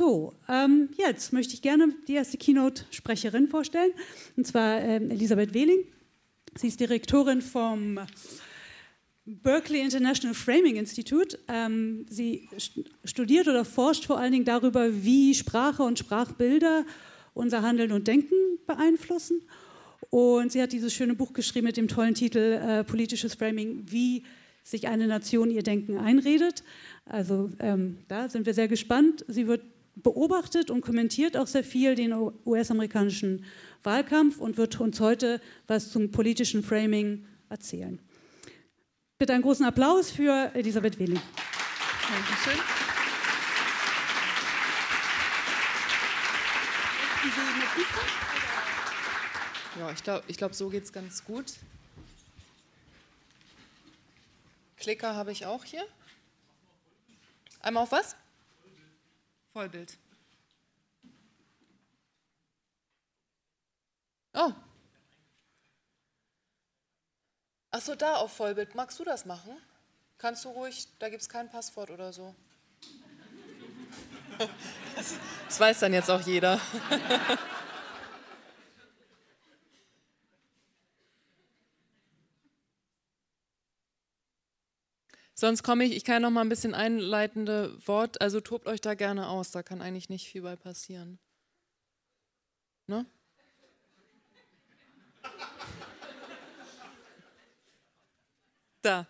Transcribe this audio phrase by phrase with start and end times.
[0.00, 3.92] So, ähm, jetzt möchte ich gerne die erste Keynote-Sprecherin vorstellen,
[4.34, 5.84] und zwar ähm, Elisabeth Wehling.
[6.56, 8.00] Sie ist Direktorin vom
[9.26, 11.38] Berkeley International Framing Institute.
[11.48, 12.48] Ähm, sie
[13.04, 16.86] studiert oder forscht vor allen Dingen darüber, wie Sprache und Sprachbilder
[17.34, 19.42] unser Handeln und Denken beeinflussen.
[20.08, 24.24] Und sie hat dieses schöne Buch geschrieben mit dem tollen Titel äh, Politisches Framing, wie
[24.64, 26.64] sich eine Nation ihr Denken einredet.
[27.04, 29.26] Also ähm, da sind wir sehr gespannt.
[29.28, 29.60] Sie wird
[29.96, 32.12] beobachtet und kommentiert auch sehr viel den
[32.44, 33.44] US-amerikanischen
[33.82, 37.98] Wahlkampf und wird uns heute was zum politischen Framing erzählen.
[39.18, 41.20] Bitte einen großen Applaus für Elisabeth Wehling.
[42.08, 42.60] Dankeschön.
[49.78, 51.54] Ja, ich glaube, ich glaub, so geht es ganz gut.
[54.76, 55.84] Klicker habe ich auch hier.
[57.60, 58.16] Einmal auf was?
[59.52, 59.98] Vollbild.
[64.32, 64.52] Oh.
[67.72, 68.74] Achso, da auf Vollbild.
[68.74, 69.56] Magst du das machen?
[70.18, 72.34] Kannst du ruhig, da gibt es kein Passwort oder so.
[74.96, 75.14] Das,
[75.46, 76.58] das weiß dann jetzt auch jeder.
[85.40, 88.92] Sonst komme ich, ich kann noch mal ein bisschen einleitende Wort, also tobt euch da
[88.92, 91.18] gerne aus, da kann eigentlich nicht viel bei passieren.
[92.86, 93.06] Ne?
[98.82, 99.06] Da.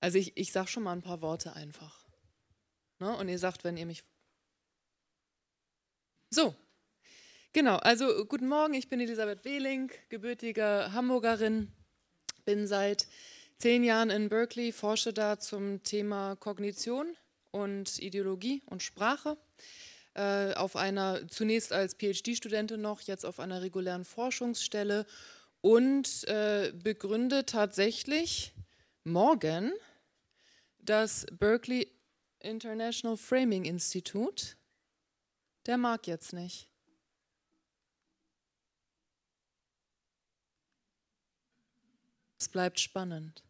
[0.00, 2.08] Also ich, ich sage schon mal ein paar Worte einfach.
[2.98, 3.16] Ne?
[3.16, 4.02] Und ihr sagt, wenn ihr mich...
[6.30, 6.56] So,
[7.52, 11.72] Genau, also guten Morgen, ich bin Elisabeth Wehling, gebürtige Hamburgerin,
[12.44, 13.08] bin seit
[13.58, 17.16] zehn Jahren in Berkeley, forsche da zum Thema Kognition
[17.50, 19.36] und Ideologie und Sprache.
[20.14, 25.04] Äh, auf einer, zunächst als PhD-Studentin noch, jetzt auf einer regulären Forschungsstelle
[25.60, 28.52] und äh, begründe tatsächlich
[29.02, 29.72] morgen
[30.78, 31.90] das Berkeley
[32.38, 34.54] International Framing Institute.
[35.66, 36.69] Der mag jetzt nicht.
[42.40, 43.44] Es bleibt spannend.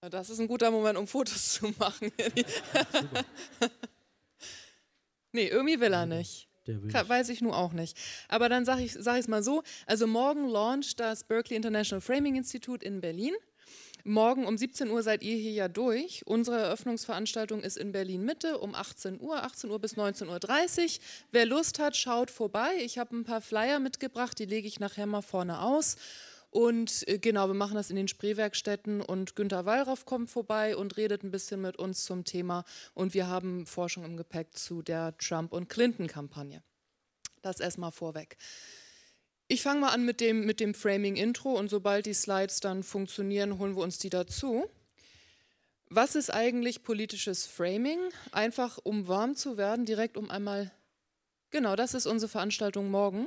[0.00, 2.10] Das ist ein guter Moment, um Fotos zu machen.
[5.32, 6.48] nee, irgendwie will er nicht.
[6.66, 7.98] Weiß ich nun auch nicht.
[8.28, 12.36] Aber dann sage ich es sag mal so: Also, morgen launcht das Berkeley International Framing
[12.36, 13.34] Institute in Berlin.
[14.04, 16.26] Morgen um 17 Uhr seid ihr hier ja durch.
[16.26, 21.04] Unsere Eröffnungsveranstaltung ist in Berlin Mitte um 18 Uhr, 18 Uhr bis 19.30 Uhr.
[21.32, 22.70] Wer Lust hat, schaut vorbei.
[22.82, 25.96] Ich habe ein paar Flyer mitgebracht, die lege ich nachher mal vorne aus.
[26.50, 30.96] Und äh, genau, wir machen das in den Spreewerkstätten und Günter Wallraff kommt vorbei und
[30.96, 32.64] redet ein bisschen mit uns zum Thema.
[32.94, 36.62] Und wir haben Forschung im Gepäck zu der Trump- und Clinton-Kampagne.
[37.42, 38.36] Das erstmal vorweg.
[39.52, 43.58] Ich fange mal an mit dem, mit dem Framing-Intro und sobald die Slides dann funktionieren,
[43.58, 44.70] holen wir uns die dazu.
[45.88, 47.98] Was ist eigentlich politisches Framing?
[48.30, 50.70] Einfach um warm zu werden, direkt um einmal.
[51.50, 53.26] Genau, das ist unsere Veranstaltung morgen.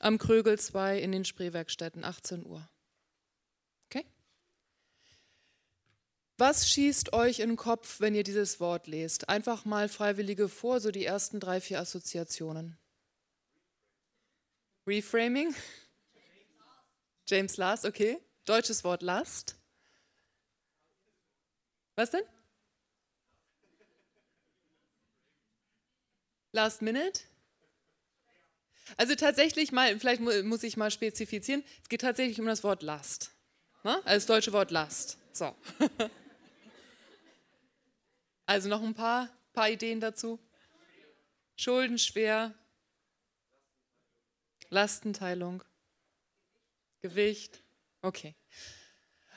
[0.00, 2.68] Am Krögel 2 in den Spreewerkstätten, 18 Uhr.
[3.88, 4.04] Okay?
[6.38, 9.28] Was schießt euch in den Kopf, wenn ihr dieses Wort lest?
[9.28, 12.76] Einfach mal Freiwillige vor, so die ersten drei, vier Assoziationen.
[14.88, 15.54] Reframing?
[17.26, 18.18] James Last, okay.
[18.46, 19.54] Deutsches Wort Last.
[21.94, 22.22] Was denn?
[26.52, 27.20] Last Minute?
[28.96, 33.30] Also tatsächlich mal, vielleicht muss ich mal spezifizieren, es geht tatsächlich um das Wort Last.
[33.84, 33.96] Ne?
[34.06, 35.18] Also das deutsche Wort Last.
[35.32, 35.54] So.
[38.46, 40.38] Also noch ein paar, paar Ideen dazu.
[41.54, 42.54] Schulden schwer,
[44.70, 45.62] Lastenteilung,
[47.00, 47.62] Gewicht.
[48.02, 48.34] Okay.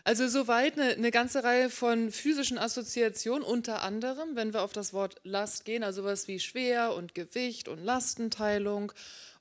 [0.03, 4.93] Also soweit eine, eine, ganze Reihe von physischen Assoziationen, unter anderem, wenn wir auf das
[4.93, 8.91] Wort Last gehen, also was wie schwer und Gewicht und Lastenteilung.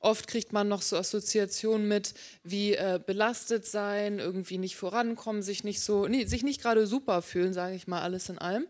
[0.00, 2.12] Oft kriegt man noch so Assoziationen mit
[2.42, 7.22] wie äh, belastet sein, irgendwie nicht vorankommen, sich nicht so, nee, sich nicht gerade super
[7.22, 8.66] fühlen, sage ich mal, alles in allem.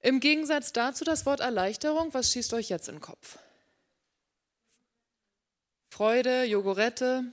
[0.00, 3.38] Im Gegensatz dazu das Wort Erleichterung, was schießt euch jetzt in den Kopf?
[5.90, 7.24] Freude, Jogurette.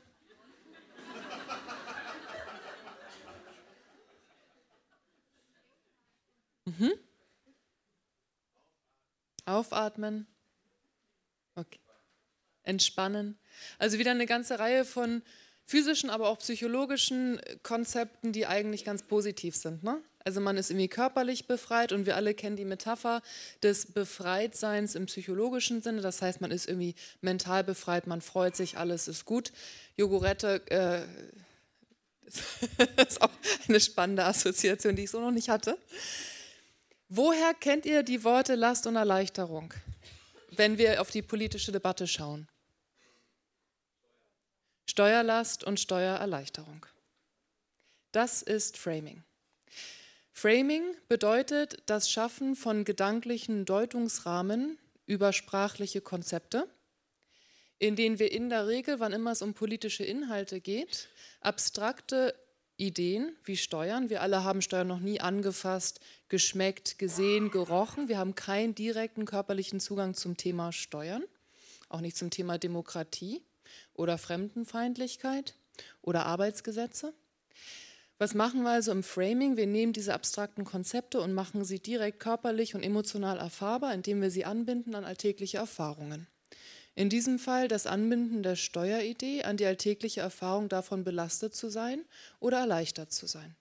[6.66, 6.92] Mhm.
[9.46, 10.28] Aufatmen.
[11.56, 11.80] Okay.
[12.64, 13.40] entspannen.
[13.80, 15.24] Also wieder eine ganze Reihe von
[15.66, 19.84] physischen, aber auch psychologischen Konzepten, die eigentlich ganz positiv sind.
[19.84, 20.02] Ne?
[20.28, 23.22] Also man ist irgendwie körperlich befreit und wir alle kennen die Metapher
[23.64, 26.02] des Befreitseins im psychologischen Sinne.
[26.02, 29.54] Das heißt, man ist irgendwie mental befreit, man freut sich, alles ist gut.
[29.96, 31.06] Jogurette äh,
[33.08, 33.32] ist auch
[33.70, 35.78] eine spannende Assoziation, die ich so noch nicht hatte.
[37.08, 39.74] Woher kennt ihr die Worte Last und Erleichterung,
[40.52, 42.50] wenn wir auf die politische Debatte schauen?
[44.90, 46.86] Steuerlast und Steuererleichterung.
[48.12, 49.24] Das ist Framing.
[50.40, 56.68] Framing bedeutet das Schaffen von gedanklichen Deutungsrahmen über sprachliche Konzepte,
[57.80, 61.08] in denen wir in der Regel, wann immer es um politische Inhalte geht,
[61.42, 62.36] abstrakte
[62.76, 64.12] Ideen wie Steuern.
[64.12, 68.08] Wir alle haben Steuern noch nie angefasst, geschmeckt, gesehen, gerochen.
[68.08, 71.24] Wir haben keinen direkten körperlichen Zugang zum Thema Steuern,
[71.90, 73.42] auch nicht zum Thema Demokratie
[73.96, 75.56] oder Fremdenfeindlichkeit
[76.04, 77.16] oder Arbeitsgesetze.
[78.20, 79.58] Was machen wir also im Framing?
[79.58, 84.32] Wir nehmen diese abstrakten Konzepte und machen sie direkt körperlich und emotional erfahrbar, indem wir
[84.32, 86.28] sie anbinden an alltägliche Erfahrungen.
[86.96, 92.04] In diesem Fall das Anbinden der Steueridee an die alltägliche Erfahrung davon belastet zu sein
[92.40, 93.56] oder erleichtert zu sein.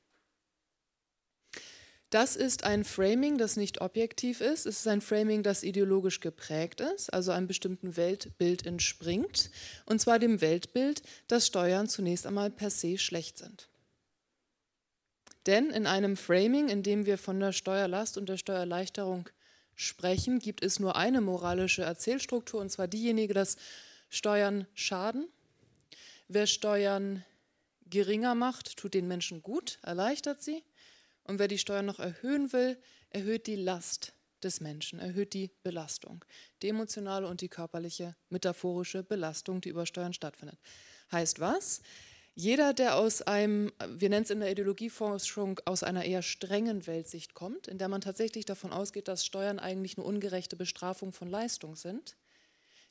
[2.08, 4.64] Das ist ein Framing, das nicht objektiv ist.
[4.64, 9.50] Es ist ein Framing, das ideologisch geprägt ist, also einem bestimmten Weltbild entspringt.
[9.84, 13.68] Und zwar dem Weltbild, dass Steuern zunächst einmal per se schlecht sind.
[15.46, 19.28] Denn in einem Framing, in dem wir von der Steuerlast und der Steuererleichterung
[19.76, 23.56] sprechen, gibt es nur eine moralische Erzählstruktur, und zwar diejenige, dass
[24.08, 25.28] Steuern schaden.
[26.28, 27.24] Wer Steuern
[27.88, 30.64] geringer macht, tut den Menschen gut, erleichtert sie.
[31.22, 32.78] Und wer die Steuern noch erhöhen will,
[33.10, 34.12] erhöht die Last
[34.42, 36.24] des Menschen, erhöht die Belastung,
[36.62, 40.58] die emotionale und die körperliche, metaphorische Belastung, die über Steuern stattfindet.
[41.10, 41.82] Heißt was?
[42.38, 47.32] Jeder, der aus einem, wir nennen es in der Ideologieforschung, aus einer eher strengen Weltsicht
[47.32, 51.76] kommt, in der man tatsächlich davon ausgeht, dass Steuern eigentlich eine ungerechte Bestrafung von Leistung
[51.76, 52.14] sind,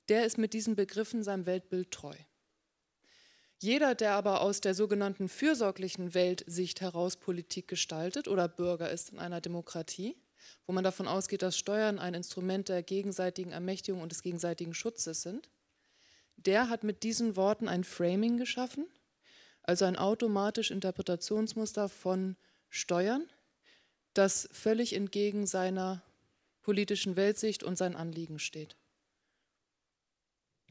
[0.09, 2.15] der ist mit diesen Begriffen seinem Weltbild treu.
[3.59, 9.19] Jeder, der aber aus der sogenannten fürsorglichen Weltsicht heraus Politik gestaltet oder Bürger ist in
[9.19, 10.17] einer Demokratie,
[10.65, 15.21] wo man davon ausgeht, dass Steuern ein Instrument der gegenseitigen Ermächtigung und des gegenseitigen Schutzes
[15.21, 15.49] sind,
[16.35, 18.87] der hat mit diesen Worten ein Framing geschaffen,
[19.67, 22.35] also ein automatisch Interpretationsmuster von
[22.69, 23.27] Steuern,
[24.13, 26.01] das völlig entgegen seiner
[26.61, 28.75] politischen Weltsicht und seinen Anliegen steht.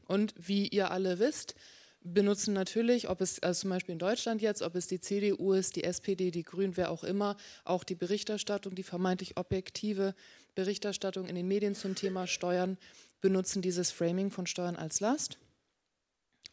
[0.07, 1.55] Und wie ihr alle wisst,
[2.01, 5.75] benutzen natürlich, ob es also zum Beispiel in Deutschland jetzt, ob es die CDU ist,
[5.75, 10.13] die SPD, die Grünen, wer auch immer, auch die Berichterstattung, die vermeintlich objektive
[10.53, 12.77] Berichterstattung in den Medien zum Thema Steuern,
[13.21, 15.39] benutzen dieses Framing von Steuern als Last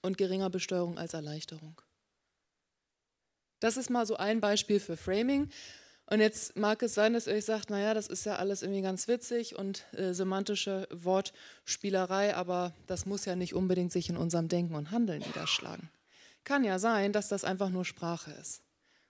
[0.00, 1.80] und geringer Besteuerung als Erleichterung.
[3.62, 5.48] Das ist mal so ein Beispiel für Framing.
[6.06, 8.82] Und jetzt mag es sein, dass ihr euch sagt, naja, das ist ja alles irgendwie
[8.82, 14.48] ganz witzig und äh, semantische Wortspielerei, aber das muss ja nicht unbedingt sich in unserem
[14.48, 15.90] Denken und Handeln niederschlagen.
[16.42, 18.62] Kann ja sein, dass das einfach nur Sprache ist.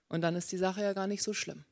[0.07, 1.65] Und dann ist die Sache ja gar nicht so schlimm.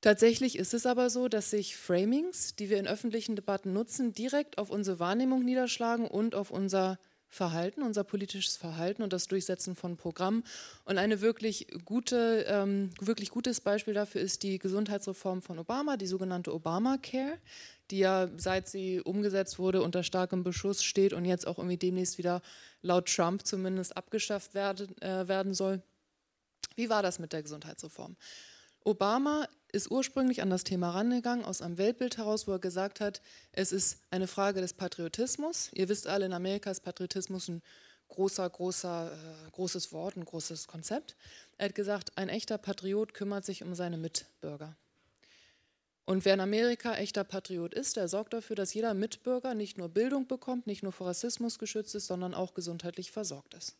[0.00, 4.58] Tatsächlich ist es aber so, dass sich Framings, die wir in öffentlichen Debatten nutzen, direkt
[4.58, 7.00] auf unsere Wahrnehmung niederschlagen und auf unser
[7.32, 10.44] Verhalten, unser politisches Verhalten und das Durchsetzen von Programmen.
[10.84, 16.06] Und eine wirklich gute, ähm, wirklich gutes Beispiel dafür ist die Gesundheitsreform von Obama, die
[16.06, 17.38] sogenannte Obamacare,
[17.90, 22.18] die ja seit sie umgesetzt wurde unter starkem Beschuss steht und jetzt auch irgendwie demnächst
[22.18, 22.42] wieder
[22.82, 25.80] laut Trump zumindest abgeschafft werden, äh, werden soll.
[26.76, 28.14] Wie war das mit der Gesundheitsreform?
[28.84, 33.22] Obama ist ursprünglich an das Thema rangegangen aus einem Weltbild heraus, wo er gesagt hat,
[33.52, 35.70] es ist eine Frage des Patriotismus.
[35.72, 37.62] Ihr wisst alle, in Amerika ist Patriotismus ein
[38.08, 41.16] großer, großer, äh, großes Wort, ein großes Konzept.
[41.56, 44.76] Er hat gesagt, ein echter Patriot kümmert sich um seine Mitbürger.
[46.04, 49.88] Und wer in Amerika echter Patriot ist, der sorgt dafür, dass jeder Mitbürger nicht nur
[49.88, 53.76] Bildung bekommt, nicht nur vor Rassismus geschützt ist, sondern auch gesundheitlich versorgt ist.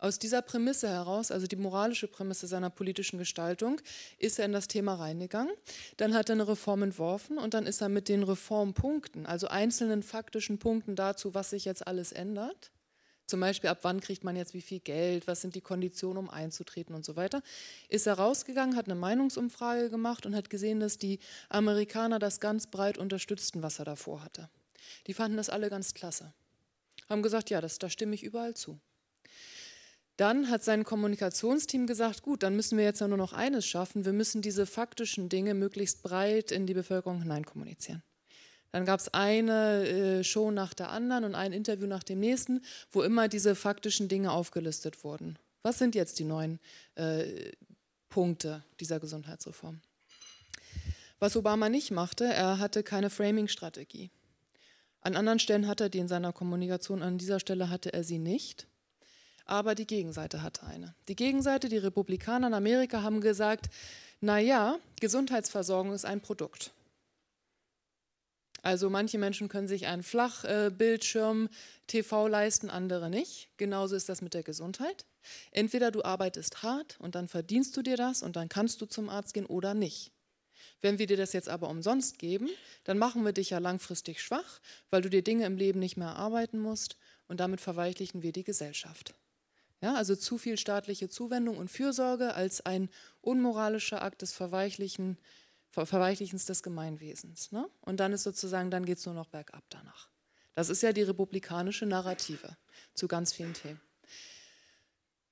[0.00, 3.80] Aus dieser Prämisse heraus, also die moralische Prämisse seiner politischen Gestaltung,
[4.18, 5.54] ist er in das Thema reingegangen.
[5.98, 10.02] Dann hat er eine Reform entworfen und dann ist er mit den Reformpunkten, also einzelnen
[10.02, 12.70] faktischen Punkten dazu, was sich jetzt alles ändert,
[13.30, 16.30] zum Beispiel ab wann kriegt man jetzt wie viel Geld, was sind die Konditionen, um
[16.30, 17.42] einzutreten und so weiter,
[17.88, 22.66] ist er rausgegangen, hat eine Meinungsumfrage gemacht und hat gesehen, dass die Amerikaner das ganz
[22.66, 24.50] breit unterstützten, was er davor hatte.
[25.06, 26.32] Die fanden das alle ganz klasse.
[27.08, 28.80] Haben gesagt, ja, das, da stimme ich überall zu.
[30.20, 34.04] Dann hat sein Kommunikationsteam gesagt, gut, dann müssen wir jetzt ja nur noch eines schaffen,
[34.04, 38.02] wir müssen diese faktischen Dinge möglichst breit in die Bevölkerung hineinkommunizieren.
[38.70, 42.60] Dann gab es eine äh, Show nach der anderen und ein Interview nach dem nächsten,
[42.92, 45.38] wo immer diese faktischen Dinge aufgelistet wurden.
[45.62, 46.60] Was sind jetzt die neuen
[46.96, 47.52] äh,
[48.10, 49.80] Punkte dieser Gesundheitsreform?
[51.18, 54.10] Was Obama nicht machte, er hatte keine Framing-Strategie.
[55.00, 58.18] An anderen Stellen hatte er die in seiner Kommunikation, an dieser Stelle hatte er sie
[58.18, 58.66] nicht.
[59.50, 60.94] Aber die Gegenseite hatte eine.
[61.08, 63.68] Die Gegenseite, die Republikaner in Amerika haben gesagt,
[64.20, 66.70] naja, Gesundheitsversorgung ist ein Produkt.
[68.62, 71.48] Also manche Menschen können sich einen Flachbildschirm
[71.88, 73.48] TV leisten, andere nicht.
[73.56, 75.04] Genauso ist das mit der Gesundheit.
[75.50, 79.08] Entweder du arbeitest hart und dann verdienst du dir das und dann kannst du zum
[79.08, 80.12] Arzt gehen oder nicht.
[80.80, 82.48] Wenn wir dir das jetzt aber umsonst geben,
[82.84, 86.08] dann machen wir dich ja langfristig schwach, weil du dir Dinge im Leben nicht mehr
[86.08, 89.12] erarbeiten musst und damit verweichlichen wir die Gesellschaft.
[89.82, 92.90] Ja, also zu viel staatliche Zuwendung und Fürsorge als ein
[93.22, 95.16] unmoralischer Akt des Verweichlichen,
[95.70, 97.50] Verweichlichens des Gemeinwesens.
[97.52, 97.66] Ne?
[97.80, 100.08] Und dann ist sozusagen, dann geht es nur noch bergab danach.
[100.54, 102.56] Das ist ja die republikanische Narrative
[102.94, 103.80] zu ganz vielen Themen.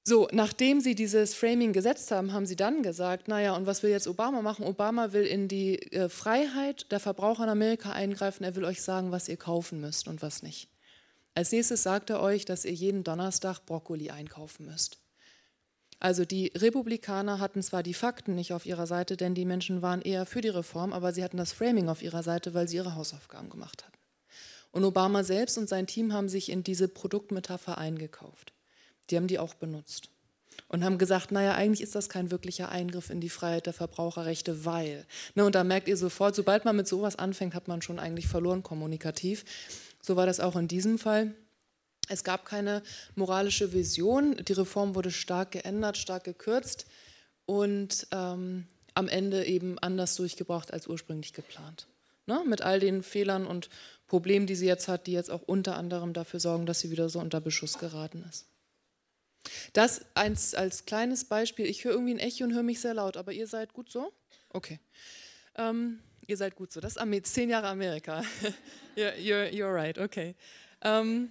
[0.05, 3.91] So, nachdem sie dieses Framing gesetzt haben, haben sie dann gesagt, naja, und was will
[3.91, 4.65] jetzt Obama machen?
[4.65, 8.43] Obama will in die äh, Freiheit der Verbraucher in Amerika eingreifen.
[8.43, 10.71] Er will euch sagen, was ihr kaufen müsst und was nicht.
[11.39, 14.99] Als nächstes sagt er euch, dass ihr jeden Donnerstag Brokkoli einkaufen müsst.
[16.01, 20.03] Also die Republikaner hatten zwar die Fakten nicht auf ihrer Seite, denn die Menschen waren
[20.03, 22.97] eher für die Reform, aber sie hatten das Framing auf ihrer Seite, weil sie ihre
[22.97, 23.97] Hausaufgaben gemacht hatten.
[24.73, 28.53] Und Obama selbst und sein Team haben sich in diese Produktmetapher eingekauft.
[29.09, 30.11] Die haben die auch benutzt
[30.67, 34.65] und haben gesagt, naja, eigentlich ist das kein wirklicher Eingriff in die Freiheit der Verbraucherrechte,
[34.65, 35.07] weil.
[35.37, 38.27] Ne, und da merkt ihr sofort, sobald man mit sowas anfängt, hat man schon eigentlich
[38.27, 39.45] verloren kommunikativ.
[40.09, 41.35] So war das auch in diesem Fall.
[42.09, 42.83] Es gab keine
[43.15, 44.43] moralische Vision.
[44.43, 46.87] Die Reform wurde stark geändert, stark gekürzt
[47.45, 51.89] und ähm, am Ende eben anders durchgebracht als ursprünglich geplant.
[52.25, 52.43] Ne?
[52.47, 53.69] Mit all den Fehlern und
[54.07, 57.11] Problemen, die sie jetzt hat, die jetzt auch unter anderem dafür sorgen, dass sie wieder
[57.11, 58.47] so unter Beschuss geraten ist.
[59.75, 61.67] Das als, als kleines Beispiel.
[61.67, 64.11] Ich höre irgendwie ein Echo und höre mich sehr laut, aber ihr seid gut so?
[64.49, 64.81] Okay.
[65.55, 66.81] Ähm, ihr seid gut so.
[66.81, 68.23] Das ist zehn Jahre Amerika.
[68.97, 70.35] you're, you're, you're right, okay.
[70.83, 71.31] Ähm,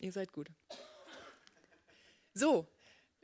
[0.00, 0.48] ihr seid gut.
[2.34, 2.68] So,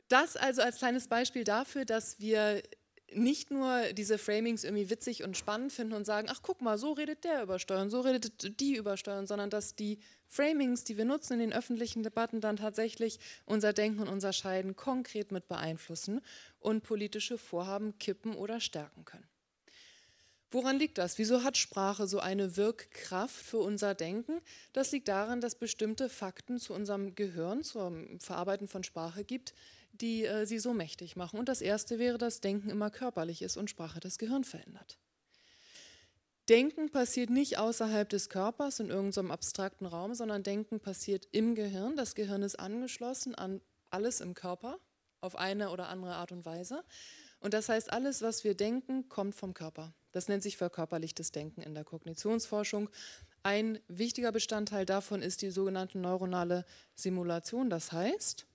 [0.07, 2.61] das also als kleines Beispiel dafür, dass wir
[3.13, 6.93] nicht nur diese Framings irgendwie witzig und spannend finden und sagen, ach guck mal, so
[6.93, 11.05] redet der über Steuern, so redet die über Steuern, sondern dass die Framings, die wir
[11.05, 16.21] nutzen in den öffentlichen Debatten, dann tatsächlich unser Denken und unser Scheiden konkret mit beeinflussen
[16.59, 19.27] und politische Vorhaben kippen oder stärken können.
[20.51, 21.17] Woran liegt das?
[21.17, 24.41] Wieso hat Sprache so eine Wirkkraft für unser Denken?
[24.73, 29.53] Das liegt daran, dass bestimmte Fakten zu unserem Gehirn, zum Verarbeiten von Sprache gibt,
[29.91, 31.39] die äh, sie so mächtig machen.
[31.39, 34.97] Und das erste wäre, dass Denken immer körperlich ist und Sprache das Gehirn verändert.
[36.47, 41.95] Denken passiert nicht außerhalb des Körpers in irgendeinem abstrakten Raum, sondern Denken passiert im Gehirn.
[41.95, 44.79] Das Gehirn ist angeschlossen an alles im Körper
[45.21, 46.83] auf eine oder andere Art und Weise.
[47.39, 49.93] Und das heißt, alles, was wir denken, kommt vom Körper.
[50.15, 52.89] Das nennt sich verkörperlichtes Denken in der Kognitionsforschung.
[53.43, 56.63] Ein wichtiger Bestandteil davon ist die sogenannte neuronale
[56.95, 57.69] Simulation.
[57.69, 58.45] Das heißt,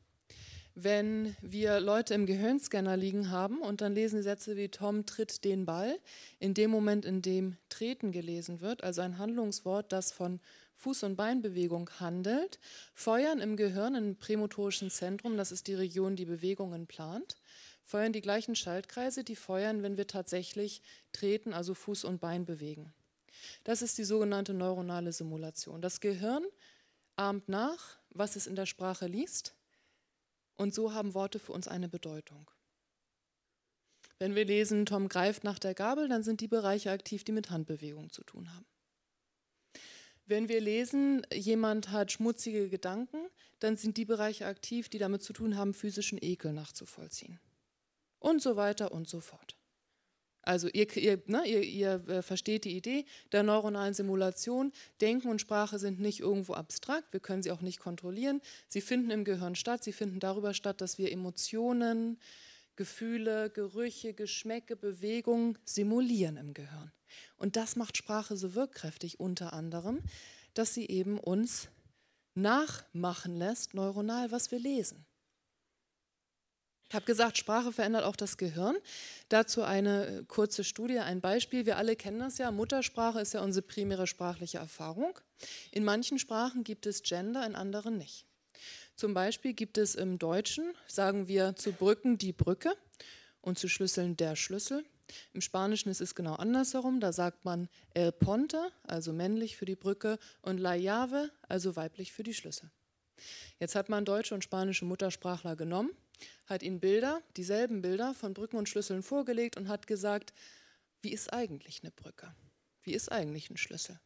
[0.74, 5.66] wenn wir Leute im Gehirnscanner liegen haben und dann lesen Sätze wie Tom tritt den
[5.66, 5.98] Ball,
[6.38, 10.40] in dem Moment, in dem treten gelesen wird, also ein Handlungswort, das von
[10.82, 12.58] Fuß- und Beinbewegung handelt,
[12.94, 17.36] feuern im Gehirn im prämotorischen Zentrum, das ist die Region, die Bewegungen plant,
[17.84, 20.82] feuern die gleichen Schaltkreise, die feuern, wenn wir tatsächlich
[21.12, 22.92] treten, also Fuß und Bein bewegen.
[23.64, 25.80] Das ist die sogenannte neuronale Simulation.
[25.80, 26.44] Das Gehirn
[27.16, 29.54] ahmt nach, was es in der Sprache liest
[30.56, 32.50] und so haben Worte für uns eine Bedeutung.
[34.18, 37.50] Wenn wir lesen, Tom greift nach der Gabel, dann sind die Bereiche aktiv, die mit
[37.50, 38.66] Handbewegung zu tun haben.
[40.26, 43.16] Wenn wir lesen, jemand hat schmutzige Gedanken,
[43.58, 47.40] dann sind die Bereiche aktiv, die damit zu tun haben, physischen Ekel nachzuvollziehen.
[48.20, 49.56] Und so weiter und so fort.
[50.42, 54.72] Also ihr, ihr, ne, ihr, ihr, äh, versteht die Idee der neuronalen Simulation.
[55.00, 58.40] Denken und Sprache sind nicht irgendwo abstrakt, wir können sie auch nicht kontrollieren.
[58.68, 62.18] Sie finden im Gehirn statt, sie finden darüber statt, dass wir Emotionen,
[62.76, 66.90] Gefühle, Gerüche, Geschmäcke, Bewegungen simulieren im Gehirn.
[67.36, 70.00] Und das macht Sprache so wirkkräftig unter anderem,
[70.54, 71.68] dass sie eben uns
[72.34, 75.04] nachmachen lässt, neuronal, was wir lesen.
[76.90, 78.76] Ich habe gesagt, Sprache verändert auch das Gehirn.
[79.28, 81.64] Dazu eine äh, kurze Studie, ein Beispiel.
[81.64, 82.50] Wir alle kennen das ja.
[82.50, 85.16] Muttersprache ist ja unsere primäre sprachliche Erfahrung.
[85.70, 88.26] In manchen Sprachen gibt es Gender, in anderen nicht.
[88.96, 92.72] Zum Beispiel gibt es im Deutschen, sagen wir zu Brücken die Brücke
[93.40, 94.84] und zu Schlüsseln der Schlüssel.
[95.32, 96.98] Im Spanischen ist es genau andersherum.
[96.98, 102.12] Da sagt man el ponte, also männlich für die Brücke, und la llave, also weiblich
[102.12, 102.68] für die Schlüssel.
[103.60, 105.90] Jetzt hat man deutsche und spanische Muttersprachler genommen,
[106.46, 110.32] hat ihnen Bilder, dieselben Bilder von Brücken und Schlüsseln vorgelegt und hat gesagt,
[111.02, 112.34] wie ist eigentlich eine Brücke?
[112.82, 114.00] Wie ist eigentlich ein Schlüssel?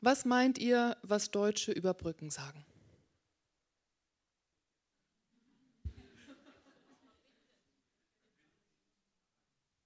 [0.00, 2.64] Was meint ihr, was Deutsche über Brücken sagen?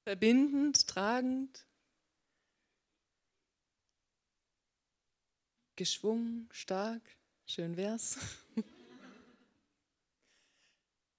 [0.04, 1.66] Verbindend, tragend,
[5.76, 7.02] geschwungen, stark,
[7.46, 8.18] schön wär's.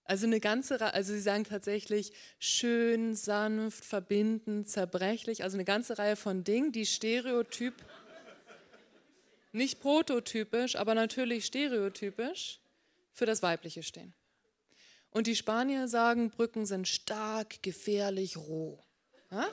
[0.08, 6.16] Also eine ganze, also sie sagen tatsächlich schön, sanft, verbindend, zerbrechlich, also eine ganze Reihe
[6.16, 7.74] von Dingen, die stereotyp,
[9.52, 12.62] nicht prototypisch, aber natürlich stereotypisch
[13.12, 14.14] für das Weibliche stehen.
[15.10, 18.82] Und die Spanier sagen, Brücken sind stark, gefährlich, roh.
[19.30, 19.50] Ja?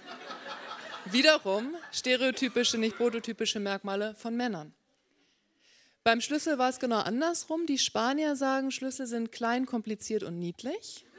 [1.06, 4.72] Wiederum stereotypische, nicht prototypische Merkmale von Männern.
[6.04, 7.64] Beim Schlüssel war es genau andersrum.
[7.64, 11.06] Die Spanier sagen, Schlüssel sind klein, kompliziert und niedlich.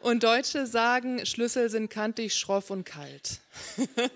[0.00, 3.38] Und Deutsche sagen, Schlüssel sind kantig, schroff und kalt.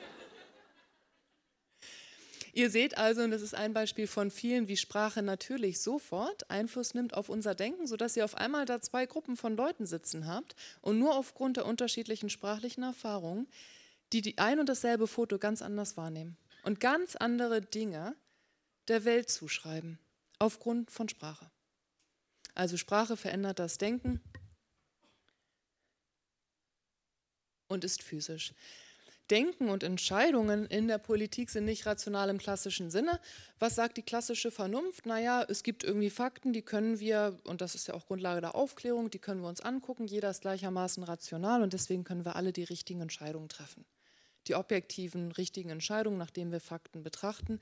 [2.53, 6.95] Ihr seht also, und das ist ein Beispiel von vielen, wie Sprache natürlich sofort Einfluss
[6.95, 10.57] nimmt auf unser Denken, sodass ihr auf einmal da zwei Gruppen von Leuten sitzen habt
[10.81, 13.47] und nur aufgrund der unterschiedlichen sprachlichen Erfahrungen,
[14.13, 18.17] die die ein und dasselbe Foto ganz anders wahrnehmen und ganz andere Dinge
[18.89, 20.01] der Welt zuschreiben,
[20.41, 21.49] aufgrund von Sprache.
[22.55, 24.21] Also Sprache verändert das Denken
[27.69, 28.53] und ist physisch.
[29.31, 33.21] Denken und Entscheidungen in der Politik sind nicht rational im klassischen Sinne.
[33.61, 35.07] Was sagt die klassische Vernunft?
[35.07, 38.55] Naja, es gibt irgendwie Fakten, die können wir, und das ist ja auch Grundlage der
[38.57, 40.07] Aufklärung, die können wir uns angucken.
[40.07, 43.85] Jeder ist gleichermaßen rational und deswegen können wir alle die richtigen Entscheidungen treffen.
[44.49, 47.61] Die objektiven, richtigen Entscheidungen, nachdem wir Fakten betrachten.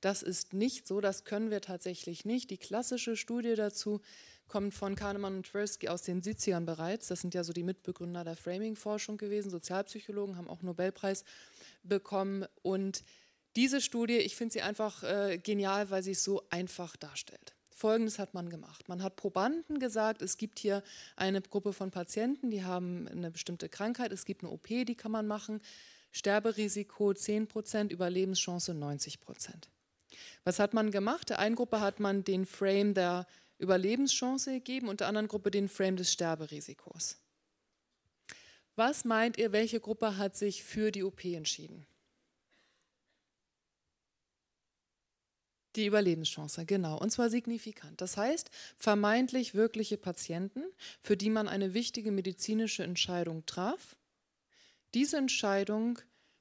[0.00, 2.50] Das ist nicht so, das können wir tatsächlich nicht.
[2.50, 4.00] Die klassische Studie dazu
[4.48, 7.08] kommt von Kahnemann und Tversky aus den 70ern bereits.
[7.08, 9.50] Das sind ja so die Mitbegründer der Framing-Forschung gewesen.
[9.50, 11.24] Sozialpsychologen haben auch Nobelpreis
[11.82, 12.46] bekommen.
[12.62, 13.04] Und
[13.56, 17.54] diese Studie, ich finde sie einfach äh, genial, weil sie es so einfach darstellt.
[17.70, 18.88] Folgendes hat man gemacht.
[18.88, 20.82] Man hat Probanden gesagt, es gibt hier
[21.14, 25.12] eine Gruppe von Patienten, die haben eine bestimmte Krankheit, es gibt eine OP, die kann
[25.12, 25.60] man machen.
[26.16, 29.18] Sterberisiko 10% Überlebenschance 90%
[30.44, 31.28] Was hat man gemacht?
[31.28, 33.26] Der einen Gruppe hat man den Frame der
[33.58, 37.18] Überlebenschance gegeben und der anderen Gruppe den Frame des Sterberisikos.
[38.76, 41.86] Was meint ihr, welche Gruppe hat sich für die OP entschieden?
[45.74, 48.00] Die Überlebenschance, genau, und zwar signifikant.
[48.00, 50.64] Das heißt, vermeintlich wirkliche Patienten,
[51.02, 53.96] für die man eine wichtige medizinische Entscheidung traf.
[54.96, 55.98] Diese Entscheidung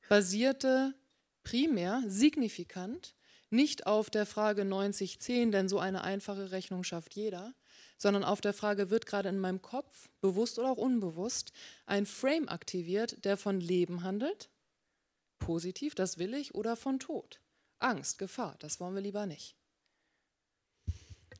[0.07, 0.95] basierte
[1.43, 3.13] primär signifikant
[3.49, 7.53] nicht auf der Frage 90-10, denn so eine einfache Rechnung schafft jeder,
[7.97, 11.51] sondern auf der Frage, wird gerade in meinem Kopf, bewusst oder auch unbewusst,
[11.85, 14.49] ein Frame aktiviert, der von Leben handelt,
[15.37, 17.41] positiv, das will ich, oder von Tod,
[17.79, 19.57] Angst, Gefahr, das wollen wir lieber nicht.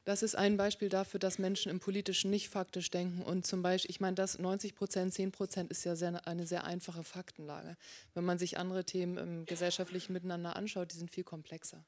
[0.06, 3.24] Das ist ein Beispiel dafür, dass Menschen im Politischen nicht faktisch denken.
[3.24, 6.64] Und zum Beispiel, ich meine, das 90 Prozent, 10 Prozent ist ja sehr, eine sehr
[6.64, 7.76] einfache Faktenlage.
[8.14, 11.84] Wenn man sich andere Themen im gesellschaftlichen Miteinander anschaut, die sind viel komplexer.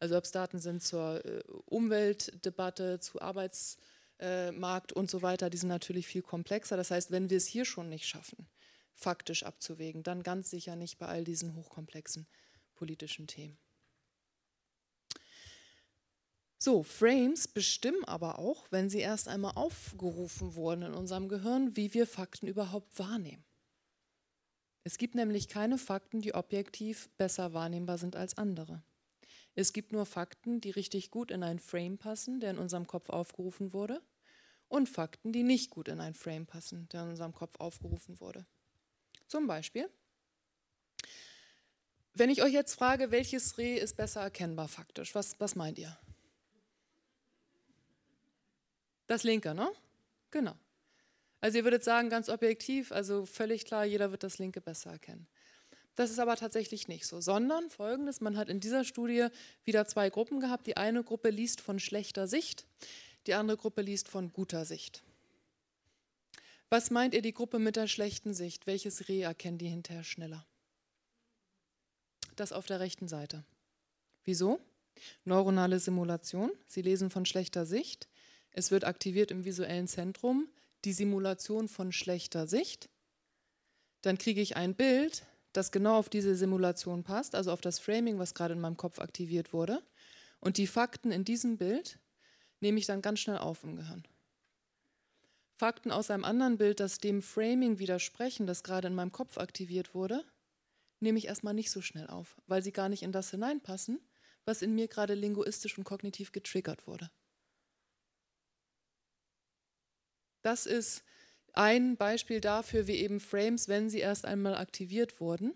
[0.00, 5.70] Also ob es Daten sind zur äh, Umweltdebatte, zu Arbeitsmarkt und so weiter, die sind
[5.70, 6.76] natürlich viel komplexer.
[6.76, 8.50] Das heißt, wenn wir es hier schon nicht schaffen,
[8.92, 12.26] faktisch abzuwägen, dann ganz sicher nicht bei all diesen hochkomplexen
[12.74, 13.56] politischen Themen.
[16.64, 21.92] So, Frames bestimmen aber auch, wenn sie erst einmal aufgerufen wurden in unserem Gehirn, wie
[21.92, 23.42] wir Fakten überhaupt wahrnehmen.
[24.84, 28.80] Es gibt nämlich keine Fakten, die objektiv besser wahrnehmbar sind als andere.
[29.56, 33.08] Es gibt nur Fakten, die richtig gut in ein Frame passen, der in unserem Kopf
[33.08, 34.00] aufgerufen wurde,
[34.68, 38.46] und Fakten, die nicht gut in ein Frame passen, der in unserem Kopf aufgerufen wurde.
[39.26, 39.90] Zum Beispiel,
[42.14, 45.98] wenn ich euch jetzt frage, welches Reh ist besser erkennbar faktisch, was, was meint ihr?
[49.06, 49.70] Das linke, ne?
[50.30, 50.54] Genau.
[51.40, 55.26] Also ihr würdet sagen, ganz objektiv, also völlig klar, jeder wird das linke besser erkennen.
[55.94, 59.26] Das ist aber tatsächlich nicht so, sondern folgendes, man hat in dieser Studie
[59.64, 60.66] wieder zwei Gruppen gehabt.
[60.66, 62.66] Die eine Gruppe liest von schlechter Sicht,
[63.26, 65.02] die andere Gruppe liest von guter Sicht.
[66.70, 68.66] Was meint ihr die Gruppe mit der schlechten Sicht?
[68.66, 70.46] Welches Reh erkennen die hinterher schneller?
[72.36, 73.44] Das auf der rechten Seite.
[74.24, 74.58] Wieso?
[75.24, 76.50] Neuronale Simulation.
[76.66, 78.08] Sie lesen von schlechter Sicht.
[78.52, 80.48] Es wird aktiviert im visuellen Zentrum
[80.84, 82.88] die Simulation von schlechter Sicht
[84.02, 88.18] dann kriege ich ein Bild, das genau auf diese Simulation passt, also auf das Framing,
[88.18, 89.82] was gerade in meinem Kopf aktiviert wurde.
[90.40, 91.98] Und die Fakten in diesem Bild
[92.60, 94.02] nehme ich dann ganz schnell auf im Gehirn.
[95.56, 99.94] Fakten aus einem anderen Bild, das dem Framing widersprechen, das gerade in meinem Kopf aktiviert
[99.94, 100.24] wurde,
[100.98, 104.00] nehme ich erstmal nicht so schnell auf, weil sie gar nicht in das hineinpassen,
[104.44, 107.10] was in mir gerade linguistisch und kognitiv getriggert wurde.
[110.42, 111.02] Das ist
[111.52, 115.54] ein Beispiel dafür, wie eben Frames, wenn sie erst einmal aktiviert wurden,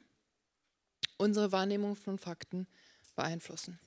[1.18, 2.66] unsere Wahrnehmung von Fakten
[3.14, 3.78] beeinflussen.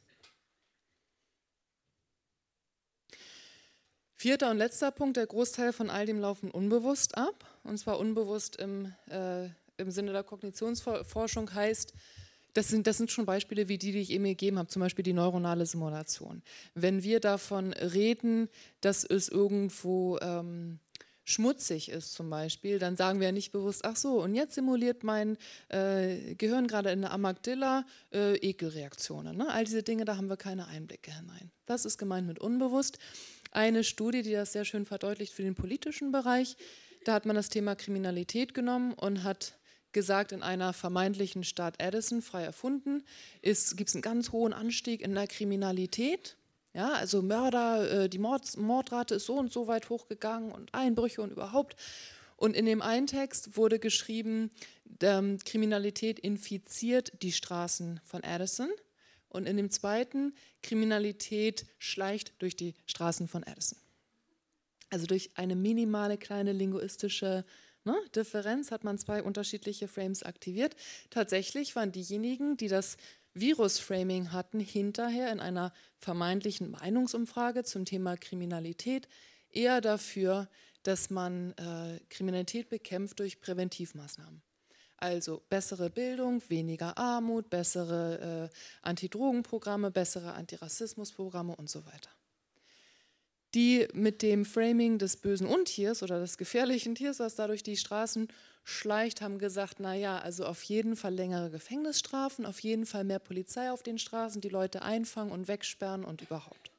[4.16, 7.46] Vierter und letzter Punkt, der Großteil von all dem laufen unbewusst ab.
[7.64, 9.46] Und zwar unbewusst im, äh,
[9.78, 11.94] im Sinne der Kognitionsforschung heißt,
[12.54, 15.04] das sind, das sind schon Beispiele wie die, die ich eben gegeben habe, zum Beispiel
[15.04, 16.42] die neuronale Simulation.
[16.74, 18.50] Wenn wir davon reden,
[18.82, 20.80] dass es irgendwo ähm,
[21.30, 25.04] schmutzig ist zum Beispiel, dann sagen wir ja nicht bewusst, ach so, und jetzt simuliert
[25.04, 25.38] mein
[25.70, 29.38] äh, Gehirn gerade in der Amygdala äh, Ekelreaktionen.
[29.38, 29.50] Ne?
[29.50, 31.52] All diese Dinge, da haben wir keine Einblicke hinein.
[31.66, 32.98] Das ist gemeint mit unbewusst.
[33.52, 36.58] Eine Studie, die das sehr schön verdeutlicht für den politischen Bereich,
[37.06, 39.58] da hat man das Thema Kriminalität genommen und hat
[39.92, 43.04] gesagt, in einer vermeintlichen Stadt Addison, frei erfunden,
[43.42, 46.38] gibt es einen ganz hohen Anstieg in der Kriminalität.
[46.74, 51.22] Ja, also Mörder, äh, die Mord, Mordrate ist so und so weit hochgegangen und Einbrüche
[51.22, 51.76] und überhaupt.
[52.38, 54.52] Und in dem einen Text wurde geschrieben,
[55.02, 58.70] ähm, Kriminalität infiziert die Straßen von Addison.
[59.28, 63.78] Und in dem zweiten, Kriminalität schleicht durch die Straßen von Addison.
[64.90, 67.46] Also durch eine minimale kleine linguistische
[67.84, 70.76] ne, Differenz hat man zwei unterschiedliche Frames aktiviert.
[71.10, 72.98] Tatsächlich waren diejenigen, die das
[73.40, 79.08] Virus-Framing hatten, hinterher in einer vermeintlichen Meinungsumfrage zum Thema Kriminalität
[79.52, 80.48] eher dafür,
[80.84, 84.42] dass man äh, Kriminalität bekämpft durch Präventivmaßnahmen.
[84.98, 92.10] Also bessere Bildung, weniger Armut, bessere äh, Antidrogenprogramme, bessere Antirassismusprogramme und so weiter.
[93.56, 98.28] Die mit dem Framing des bösen Untiers oder des gefährlichen Tiers, was dadurch die Straßen
[98.64, 103.72] schleicht, haben gesagt, naja, also auf jeden Fall längere Gefängnisstrafen, auf jeden Fall mehr Polizei
[103.72, 106.72] auf den Straßen, die Leute einfangen und wegsperren und überhaupt.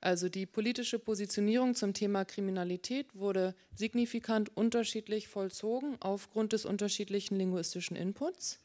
[0.00, 7.96] Also die politische Positionierung zum Thema Kriminalität wurde signifikant unterschiedlich vollzogen aufgrund des unterschiedlichen linguistischen
[7.96, 8.60] Inputs.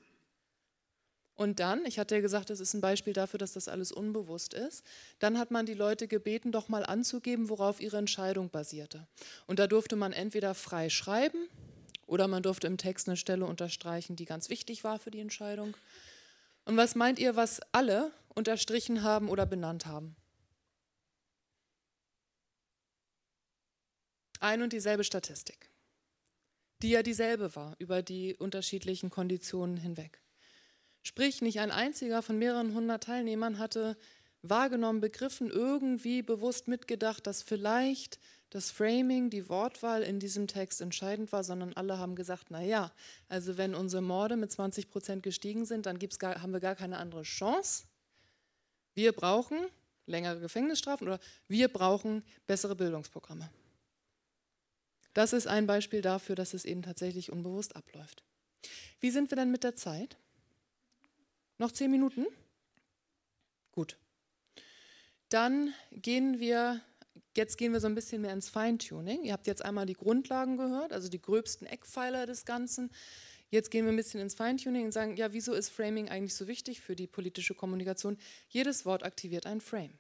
[1.36, 4.54] Und dann, ich hatte ja gesagt, das ist ein Beispiel dafür, dass das alles unbewusst
[4.54, 4.84] ist,
[5.18, 9.08] dann hat man die Leute gebeten, doch mal anzugeben, worauf ihre Entscheidung basierte.
[9.48, 11.48] Und da durfte man entweder frei schreiben
[12.14, 15.76] oder man durfte im Text eine Stelle unterstreichen, die ganz wichtig war für die Entscheidung.
[16.66, 20.16] Und was meint ihr, was alle unterstrichen haben oder benannt haben?
[24.44, 25.70] ein und dieselbe Statistik,
[26.82, 30.22] die ja dieselbe war über die unterschiedlichen Konditionen hinweg.
[31.02, 33.98] Sprich, nicht ein einziger von mehreren hundert Teilnehmern hatte
[34.42, 38.20] wahrgenommen, begriffen, irgendwie bewusst mitgedacht, dass vielleicht
[38.54, 42.92] das Framing, die Wortwahl in diesem Text entscheidend war, sondern alle haben gesagt, na ja,
[43.28, 46.98] also wenn unsere Morde mit 20 Prozent gestiegen sind, dann gar, haben wir gar keine
[46.98, 47.86] andere Chance.
[48.94, 49.58] Wir brauchen
[50.06, 53.50] längere Gefängnisstrafen oder wir brauchen bessere Bildungsprogramme.
[55.16, 58.24] Das ist ein Beispiel dafür, dass es eben tatsächlich unbewusst abläuft.
[59.00, 60.18] Wie sind wir denn mit der Zeit?
[61.58, 62.28] Noch zehn Minuten?
[63.72, 63.98] Gut.
[65.30, 66.82] Dann gehen wir,
[67.36, 69.24] jetzt gehen wir so ein bisschen mehr ins Feintuning.
[69.24, 72.92] Ihr habt jetzt einmal die Grundlagen gehört, also die gröbsten Eckpfeiler des Ganzen.
[73.50, 76.48] Jetzt gehen wir ein bisschen ins Feintuning und sagen, ja, wieso ist Framing eigentlich so
[76.48, 78.18] wichtig für die politische Kommunikation?
[78.50, 79.94] Jedes Wort aktiviert ein Frame.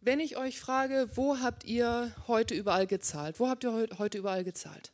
[0.00, 3.40] Wenn ich euch frage, wo habt ihr heute überall gezahlt?
[3.40, 4.92] Wo habt ihr heute überall gezahlt?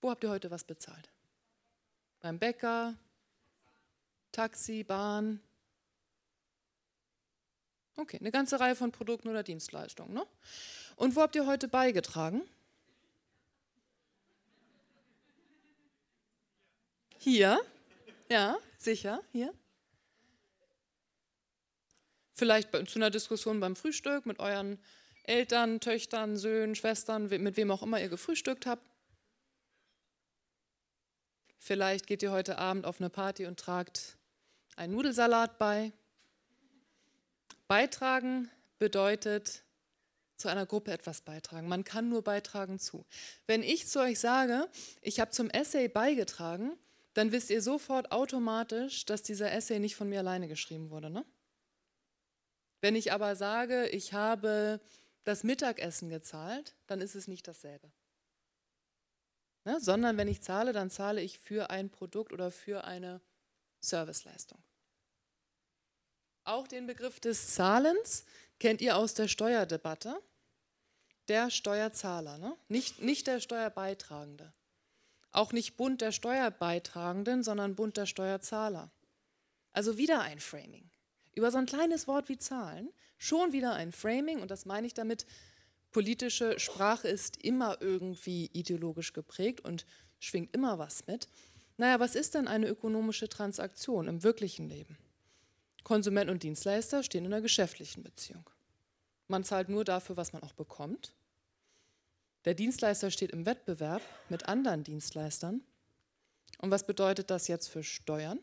[0.00, 1.10] Wo habt ihr heute was bezahlt?
[2.20, 2.96] Beim Bäcker,
[4.32, 5.40] Taxi, Bahn?
[7.96, 10.14] Okay, eine ganze Reihe von Produkten oder Dienstleistungen.
[10.14, 10.26] Ne?
[10.96, 12.42] Und wo habt ihr heute beigetragen?
[17.18, 17.60] Hier?
[18.28, 19.52] Ja, sicher, hier.
[22.32, 24.78] Vielleicht zu einer Diskussion beim Frühstück mit euren
[25.24, 28.84] Eltern, Töchtern, Söhnen, Schwestern, mit wem auch immer ihr gefrühstückt habt.
[31.58, 34.16] Vielleicht geht ihr heute Abend auf eine Party und tragt
[34.74, 35.92] einen Nudelsalat bei.
[37.72, 39.64] Beitragen bedeutet
[40.36, 41.68] zu einer Gruppe etwas beitragen.
[41.68, 43.06] Man kann nur beitragen zu.
[43.46, 44.68] Wenn ich zu euch sage,
[45.00, 46.76] ich habe zum Essay beigetragen,
[47.14, 51.08] dann wisst ihr sofort automatisch, dass dieser Essay nicht von mir alleine geschrieben wurde.
[51.08, 51.24] Ne?
[52.82, 54.78] Wenn ich aber sage, ich habe
[55.24, 57.90] das Mittagessen gezahlt, dann ist es nicht dasselbe.
[59.64, 59.80] Ne?
[59.80, 63.22] Sondern wenn ich zahle, dann zahle ich für ein Produkt oder für eine
[63.80, 64.62] Serviceleistung.
[66.44, 68.24] Auch den Begriff des Zahlens
[68.58, 70.20] kennt ihr aus der Steuerdebatte.
[71.28, 72.56] Der Steuerzahler, ne?
[72.68, 74.52] nicht, nicht der Steuerbeitragende.
[75.30, 78.90] Auch nicht Bund der Steuerbeitragenden, sondern Bund der Steuerzahler.
[79.72, 80.90] Also wieder ein Framing.
[81.34, 84.94] Über so ein kleines Wort wie Zahlen schon wieder ein Framing und das meine ich
[84.94, 85.26] damit,
[85.92, 89.86] politische Sprache ist immer irgendwie ideologisch geprägt und
[90.18, 91.28] schwingt immer was mit.
[91.76, 94.98] Naja, was ist denn eine ökonomische Transaktion im wirklichen Leben?
[95.84, 98.48] Konsument und Dienstleister stehen in einer geschäftlichen Beziehung.
[99.28, 101.12] Man zahlt nur dafür, was man auch bekommt.
[102.44, 105.62] Der Dienstleister steht im Wettbewerb mit anderen Dienstleistern.
[106.58, 108.38] Und was bedeutet das jetzt für Steuern?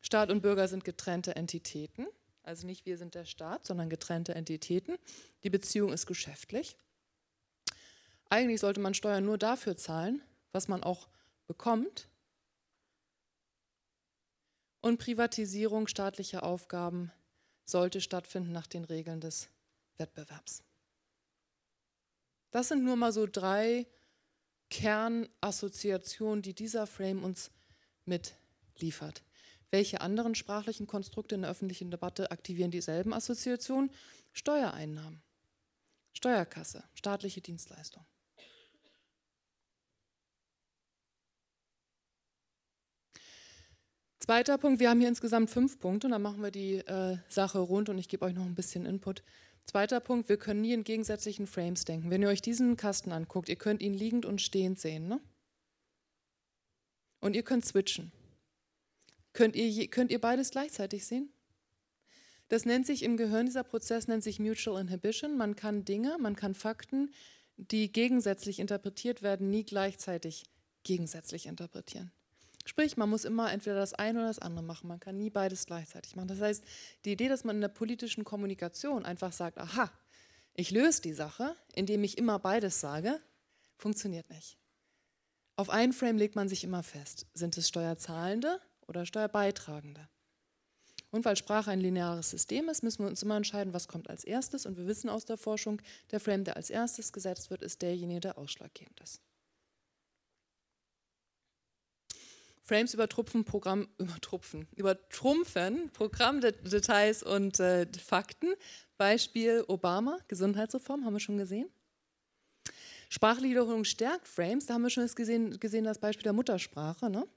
[0.00, 2.06] Staat und Bürger sind getrennte Entitäten,
[2.42, 4.98] also nicht wir sind der Staat, sondern getrennte Entitäten.
[5.44, 6.76] Die Beziehung ist geschäftlich.
[8.28, 11.08] Eigentlich sollte man Steuern nur dafür zahlen, was man auch
[11.46, 12.08] bekommt.
[14.84, 17.10] Und Privatisierung staatlicher Aufgaben
[17.64, 19.48] sollte stattfinden nach den Regeln des
[19.96, 20.62] Wettbewerbs.
[22.50, 23.86] Das sind nur mal so drei
[24.68, 27.50] Kernassoziationen, die dieser Frame uns
[28.04, 29.22] mitliefert.
[29.70, 33.90] Welche anderen sprachlichen Konstrukte in der öffentlichen Debatte aktivieren dieselben Assoziationen?
[34.32, 35.22] Steuereinnahmen,
[36.12, 38.04] Steuerkasse, staatliche Dienstleistung.
[44.24, 47.58] Zweiter Punkt, wir haben hier insgesamt fünf Punkte und dann machen wir die äh, Sache
[47.58, 49.22] rund und ich gebe euch noch ein bisschen Input.
[49.66, 52.08] Zweiter Punkt, wir können nie in gegensätzlichen Frames denken.
[52.08, 55.08] Wenn ihr euch diesen Kasten anguckt, ihr könnt ihn liegend und stehend sehen.
[55.08, 55.20] Ne?
[57.20, 58.12] Und ihr könnt switchen.
[59.34, 61.28] Könnt ihr, könnt ihr beides gleichzeitig sehen?
[62.48, 65.36] Das nennt sich im Gehirn, dieser Prozess nennt sich Mutual Inhibition.
[65.36, 67.12] Man kann Dinge, man kann Fakten,
[67.58, 70.44] die gegensätzlich interpretiert werden, nie gleichzeitig
[70.82, 72.10] gegensätzlich interpretieren.
[72.64, 74.88] Sprich, man muss immer entweder das eine oder das andere machen.
[74.88, 76.28] Man kann nie beides gleichzeitig machen.
[76.28, 76.64] Das heißt,
[77.04, 79.90] die Idee, dass man in der politischen Kommunikation einfach sagt, aha,
[80.54, 83.20] ich löse die Sache, indem ich immer beides sage,
[83.76, 84.56] funktioniert nicht.
[85.56, 87.26] Auf einen Frame legt man sich immer fest.
[87.34, 90.08] Sind es Steuerzahlende oder Steuerbeitragende?
[91.10, 94.24] Und weil Sprache ein lineares System ist, müssen wir uns immer entscheiden, was kommt als
[94.24, 94.66] erstes.
[94.66, 98.20] Und wir wissen aus der Forschung, der Frame, der als erstes gesetzt wird, ist derjenige,
[98.20, 99.20] der ausschlaggebend ist.
[102.64, 108.54] Frames übertrumpfen, Programm, übertrumpfen, übertrumpfen Programmdetails und äh, Fakten.
[108.96, 111.68] Beispiel Obama, Gesundheitsreform, haben wir schon gesehen.
[113.10, 117.10] Sprachliederung stärkt Frames, da haben wir schon gesehen, gesehen das Beispiel der Muttersprache.
[117.10, 117.28] Ne?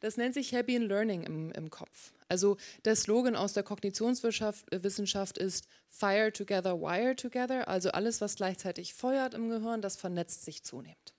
[0.00, 2.12] Das nennt sich Happy in Learning im, im Kopf.
[2.28, 7.68] Also der Slogan aus der Kognitionswissenschaft äh, ist Fire together, wire together.
[7.68, 11.14] Also alles, was gleichzeitig feuert im Gehirn, das vernetzt sich zunehmend.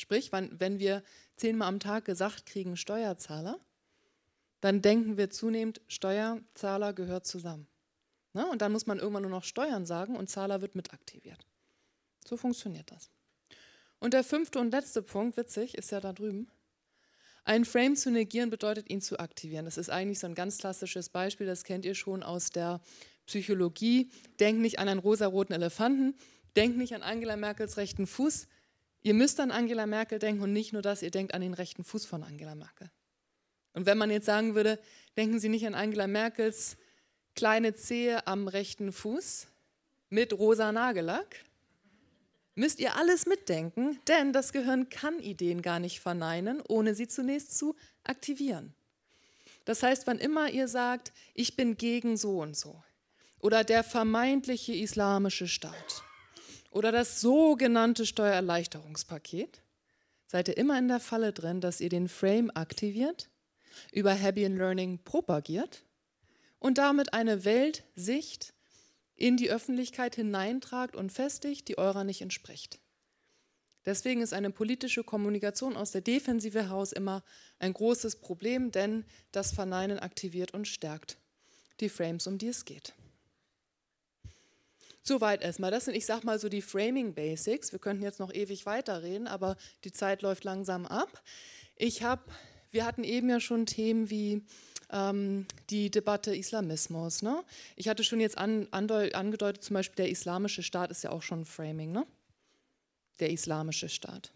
[0.00, 1.02] Sprich, wenn wir
[1.36, 3.58] zehnmal am Tag gesagt kriegen Steuerzahler,
[4.60, 7.68] dann denken wir zunehmend, Steuerzahler gehört zusammen.
[8.32, 8.46] Ne?
[8.48, 11.46] Und dann muss man irgendwann nur noch Steuern sagen und Zahler wird mit aktiviert.
[12.26, 13.10] So funktioniert das.
[14.00, 16.48] Und der fünfte und letzte Punkt, witzig, ist ja da drüben.
[17.44, 19.64] Ein Frame zu negieren bedeutet, ihn zu aktivieren.
[19.64, 22.80] Das ist eigentlich so ein ganz klassisches Beispiel, das kennt ihr schon aus der
[23.26, 24.10] Psychologie.
[24.38, 26.14] Denkt nicht an einen rosaroten Elefanten,
[26.56, 28.46] denkt nicht an Angela Merkels rechten Fuß,
[29.02, 31.84] Ihr müsst an Angela Merkel denken und nicht nur das, ihr denkt an den rechten
[31.84, 32.90] Fuß von Angela Merkel.
[33.74, 34.78] Und wenn man jetzt sagen würde,
[35.16, 36.76] denken Sie nicht an Angela Merkels
[37.34, 39.46] kleine Zehe am rechten Fuß
[40.10, 41.44] mit rosa Nagellack,
[42.56, 47.56] müsst ihr alles mitdenken, denn das Gehirn kann Ideen gar nicht verneinen, ohne sie zunächst
[47.56, 48.74] zu aktivieren.
[49.64, 52.82] Das heißt, wann immer ihr sagt, ich bin gegen so und so
[53.38, 56.02] oder der vermeintliche islamische Staat
[56.70, 59.62] oder das sogenannte Steuererleichterungspaket,
[60.26, 63.30] seid ihr immer in der Falle drin, dass ihr den Frame aktiviert,
[63.92, 65.84] über Happy in Learning propagiert
[66.58, 68.52] und damit eine Weltsicht
[69.14, 72.78] in die Öffentlichkeit hineintragt und festigt, die eurer nicht entspricht.
[73.84, 77.24] Deswegen ist eine politische Kommunikation aus der Defensive heraus immer
[77.58, 81.16] ein großes Problem, denn das Verneinen aktiviert und stärkt
[81.80, 82.92] die Frames, um die es geht.
[85.08, 85.70] Soweit erstmal.
[85.70, 87.72] Das sind, ich sag mal, so die Framing Basics.
[87.72, 91.22] Wir könnten jetzt noch ewig weiterreden, aber die Zeit läuft langsam ab.
[91.76, 92.20] Ich habe,
[92.72, 94.44] wir hatten eben ja schon Themen wie
[94.90, 97.22] ähm, die Debatte Islamismus.
[97.22, 97.42] Ne?
[97.74, 101.46] Ich hatte schon jetzt an, angedeutet, zum Beispiel der islamische Staat ist ja auch schon
[101.46, 102.06] Framing, ne?
[103.18, 104.30] Der islamische Staat.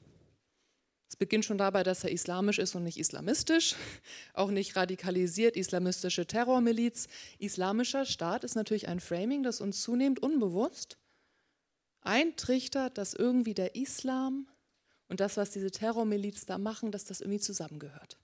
[1.12, 3.76] Es beginnt schon dabei, dass er islamisch ist und nicht islamistisch,
[4.32, 7.06] auch nicht radikalisiert, islamistische Terrormiliz.
[7.38, 10.96] Islamischer Staat ist natürlich ein Framing, das uns zunehmend unbewusst
[12.00, 14.48] eintrichtert, dass irgendwie der Islam
[15.08, 18.16] und das, was diese Terrormiliz da machen, dass das irgendwie zusammengehört.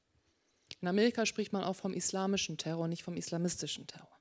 [0.81, 4.19] In Amerika spricht man auch vom islamischen Terror, nicht vom islamistischen Terror.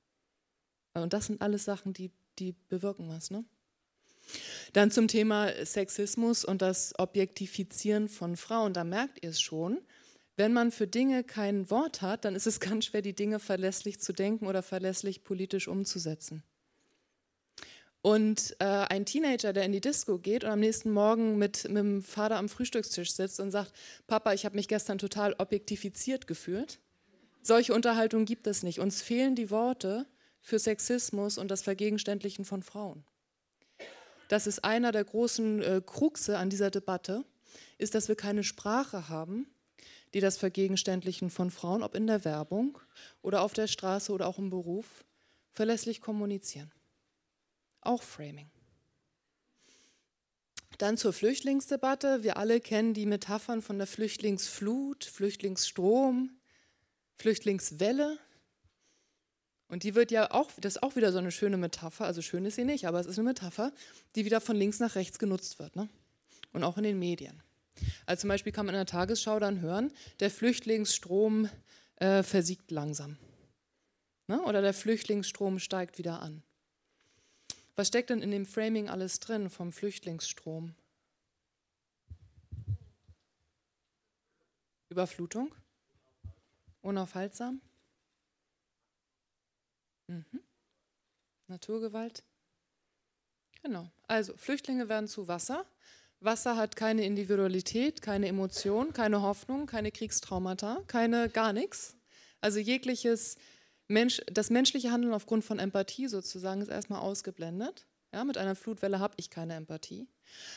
[0.93, 3.32] Und das sind alles Sachen, die, die bewirken was.
[3.32, 3.45] Ne?
[4.73, 8.73] Dann zum Thema Sexismus und das Objektifizieren von Frauen.
[8.73, 9.80] Da merkt ihr es schon.
[10.36, 13.99] Wenn man für Dinge kein Wort hat, dann ist es ganz schwer, die Dinge verlässlich
[13.99, 16.43] zu denken oder verlässlich politisch umzusetzen.
[18.03, 21.77] Und äh, ein Teenager, der in die Disco geht und am nächsten Morgen mit, mit
[21.77, 23.73] dem Vater am Frühstückstisch sitzt und sagt,
[24.06, 26.80] Papa, ich habe mich gestern total objektifiziert gefühlt.
[27.41, 28.80] Solche Unterhaltungen gibt es nicht.
[28.80, 30.06] Uns fehlen die Worte
[30.39, 33.03] für Sexismus und das Vergegenständlichen von Frauen
[34.27, 37.23] das ist einer der großen äh, Kruxe an dieser Debatte,
[37.77, 39.47] ist, dass wir keine Sprache haben,
[40.13, 42.79] die das Vergegenständlichen von Frauen, ob in der Werbung
[43.21, 45.05] oder auf der Straße oder auch im Beruf,
[45.51, 46.71] verlässlich kommunizieren.
[47.81, 48.49] Auch Framing.
[50.77, 52.21] Dann zur Flüchtlingsdebatte.
[52.21, 56.37] Wir alle kennen die Metaphern von der Flüchtlingsflut, Flüchtlingsstrom,
[57.15, 58.19] Flüchtlingswelle.
[59.69, 62.45] Und die wird ja auch, das ist auch wieder so eine schöne Metapher, also schön
[62.45, 63.73] ist sie nicht, aber es ist eine Metapher,
[64.15, 65.75] die wieder von links nach rechts genutzt wird.
[65.75, 65.89] Ne?
[66.53, 67.43] Und auch in den Medien.
[68.06, 71.49] Also zum Beispiel kann man in der Tagesschau dann hören, der Flüchtlingsstrom
[71.97, 73.17] äh, versiegt langsam.
[74.27, 74.41] Ne?
[74.43, 76.43] Oder der Flüchtlingsstrom steigt wieder an.
[77.75, 80.73] Was steckt denn in dem Framing alles drin vom Flüchtlingsstrom?
[84.89, 85.53] Überflutung?
[86.82, 87.62] Unaufhaltsam?
[90.07, 90.41] Mhm.
[91.47, 92.23] Naturgewalt.
[93.63, 93.89] Genau.
[94.07, 95.65] Also Flüchtlinge werden zu Wasser.
[96.19, 101.95] Wasser hat keine Individualität, keine Emotion, keine Hoffnung, keine Kriegstraumata, keine gar nichts.
[102.41, 103.37] Also jegliches
[103.87, 107.87] Mensch, das menschliche Handeln aufgrund von Empathie sozusagen ist erstmal ausgeblendet.
[108.13, 110.07] Ja, mit einer Flutwelle habe ich keine Empathie.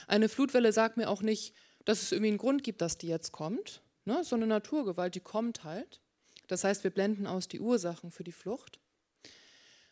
[0.06, 3.32] Eine Flutwelle sagt mir auch nicht, dass es irgendwie einen Grund gibt, dass die jetzt
[3.32, 3.82] kommt.
[4.04, 4.22] Ne?
[4.24, 6.00] So eine Naturgewalt, die kommt halt.
[6.46, 8.78] Das heißt, wir blenden aus die Ursachen für die Flucht.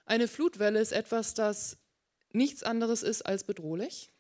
[0.09, 1.77] Eine Flutwelle ist etwas, das
[2.33, 4.11] nichts anderes ist als bedrohlich.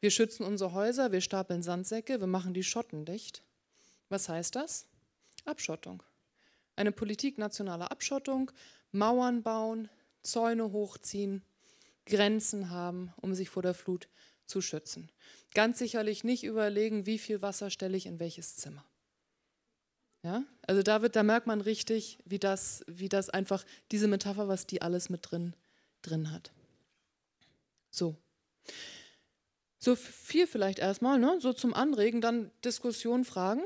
[0.00, 3.42] Wir schützen unsere Häuser, wir stapeln Sandsäcke, wir machen die Schotten dicht.
[4.08, 4.86] Was heißt das?
[5.44, 6.02] Abschottung.
[6.76, 8.50] Eine Politik nationaler Abschottung,
[8.90, 9.90] Mauern bauen,
[10.22, 11.44] Zäune hochziehen,
[12.06, 14.08] Grenzen haben, um sich vor der Flut
[14.46, 15.12] zu schützen.
[15.52, 18.86] Ganz sicherlich nicht überlegen, wie viel Wasser stelle ich in welches Zimmer.
[20.26, 20.42] Ja?
[20.66, 24.66] Also da, wird, da merkt man richtig, wie das, wie das einfach, diese Metapher, was
[24.66, 25.54] die alles mit drin,
[26.02, 26.50] drin hat.
[27.92, 28.16] So.
[29.78, 31.38] So viel vielleicht erstmal, ne?
[31.40, 33.62] so zum Anregen, dann Diskussion, Fragen.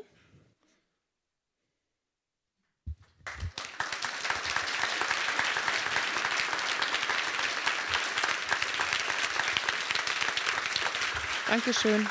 [11.49, 12.07] Dankeschön.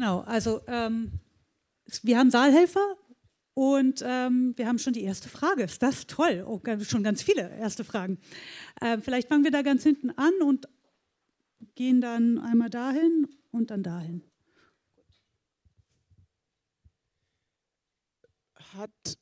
[0.00, 1.20] Genau, also ähm,
[2.02, 2.96] wir haben Saalhelfer
[3.52, 5.64] und ähm, wir haben schon die erste Frage.
[5.64, 6.42] Ist das toll?
[6.48, 8.18] Oh, schon ganz viele erste Fragen.
[8.80, 10.70] Ähm, vielleicht fangen wir da ganz hinten an und
[11.74, 14.22] gehen dann einmal dahin und dann dahin.
[18.72, 19.18] Hat,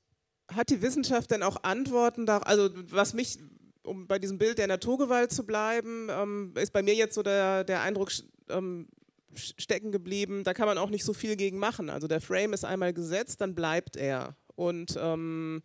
[0.46, 2.46] hat die Wissenschaft denn auch Antworten darauf?
[2.46, 3.40] Also was mich,
[3.82, 7.64] um bei diesem Bild der Naturgewalt zu bleiben, ähm, ist bei mir jetzt so der,
[7.64, 8.12] der Eindruck,
[8.48, 8.86] ähm,
[9.34, 10.44] stecken geblieben.
[10.44, 11.90] Da kann man auch nicht so viel gegen machen.
[11.90, 14.36] Also der Frame ist einmal gesetzt, dann bleibt er.
[14.56, 15.62] Und ähm,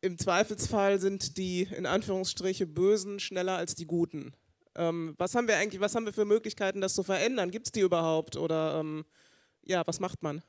[0.00, 4.34] im Zweifelsfall sind die in Anführungsstriche Bösen schneller als die Guten.
[4.74, 7.50] Ähm, was haben wir eigentlich, was haben wir für Möglichkeiten, das zu verändern?
[7.50, 8.36] Gibt es die überhaupt?
[8.36, 9.04] Oder ähm,
[9.64, 10.42] ja, was macht man?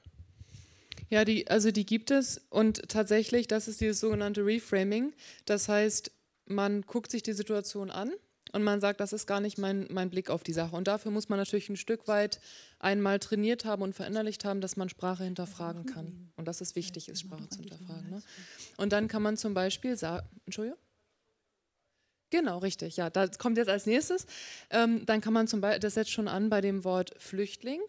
[1.09, 5.13] Ja, die, also die gibt es und tatsächlich, das ist dieses sogenannte Reframing.
[5.45, 6.11] Das heißt,
[6.45, 8.11] man guckt sich die Situation an
[8.53, 10.75] und man sagt, das ist gar nicht mein, mein Blick auf die Sache.
[10.75, 12.39] Und dafür muss man natürlich ein Stück weit
[12.79, 16.31] einmal trainiert haben und verinnerlicht haben, dass man Sprache hinterfragen kann.
[16.35, 18.11] Und dass es wichtig ist, Sprache zu hinterfragen.
[18.11, 18.21] Ne?
[18.77, 20.79] Und dann kann man zum Beispiel sagen, Entschuldigung?
[22.29, 22.97] Genau, richtig.
[22.97, 24.27] Ja, das kommt jetzt als nächstes.
[24.69, 27.81] Ähm, dann kann man zum Beispiel, das setzt schon an bei dem Wort Flüchtling.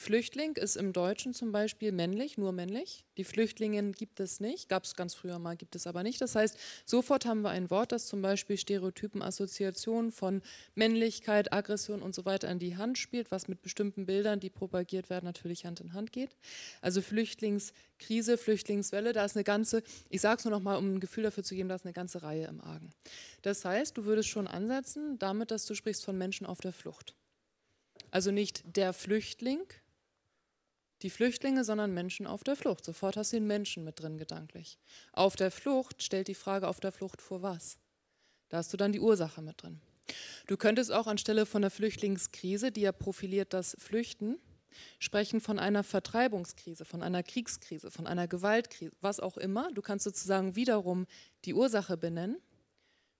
[0.00, 3.04] Flüchtling ist im Deutschen zum Beispiel männlich, nur männlich.
[3.16, 6.20] Die Flüchtlingen gibt es nicht, gab es ganz früher mal, gibt es aber nicht.
[6.20, 10.40] Das heißt, sofort haben wir ein Wort, das zum Beispiel Stereotypen, Assoziationen von
[10.76, 15.10] Männlichkeit, Aggression und so weiter in die Hand spielt, was mit bestimmten Bildern, die propagiert
[15.10, 16.36] werden, natürlich Hand in Hand geht.
[16.80, 21.00] Also Flüchtlingskrise, Flüchtlingswelle, da ist eine ganze, ich sage es nur noch mal, um ein
[21.00, 22.90] Gefühl dafür zu geben, da ist eine ganze Reihe im Argen.
[23.42, 27.16] Das heißt, du würdest schon ansetzen damit, dass du sprichst von Menschen auf der Flucht.
[28.12, 29.64] Also nicht der Flüchtling,
[31.02, 32.84] die Flüchtlinge, sondern Menschen auf der Flucht.
[32.84, 34.78] Sofort hast du den Menschen mit drin gedanklich.
[35.12, 37.78] Auf der Flucht stellt die Frage auf der Flucht vor was?
[38.48, 39.80] Da hast du dann die Ursache mit drin.
[40.46, 44.38] Du könntest auch anstelle von der Flüchtlingskrise, die ja profiliert das Flüchten,
[44.98, 49.70] sprechen von einer Vertreibungskrise, von einer Kriegskrise, von einer Gewaltkrise, was auch immer.
[49.72, 51.06] Du kannst sozusagen wiederum
[51.44, 52.38] die Ursache benennen,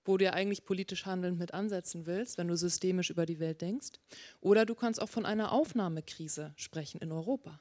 [0.04, 3.60] wo du ja eigentlich politisch handelnd mit ansetzen willst, wenn du systemisch über die Welt
[3.60, 3.90] denkst.
[4.40, 7.60] Oder du kannst auch von einer Aufnahmekrise sprechen in Europa.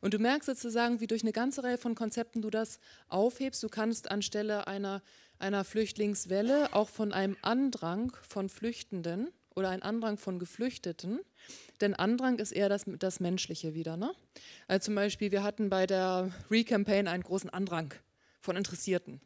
[0.00, 2.78] Und du merkst sozusagen, wie durch eine ganze Reihe von Konzepten du das
[3.08, 3.62] aufhebst.
[3.62, 5.02] Du kannst anstelle einer,
[5.38, 11.20] einer Flüchtlingswelle auch von einem Andrang von Flüchtenden oder ein Andrang von Geflüchteten,
[11.80, 13.96] denn Andrang ist eher das, das Menschliche wieder.
[13.96, 14.14] Ne?
[14.68, 17.92] Also zum Beispiel, wir hatten bei der Recampaign einen großen Andrang
[18.40, 19.20] von Interessierten,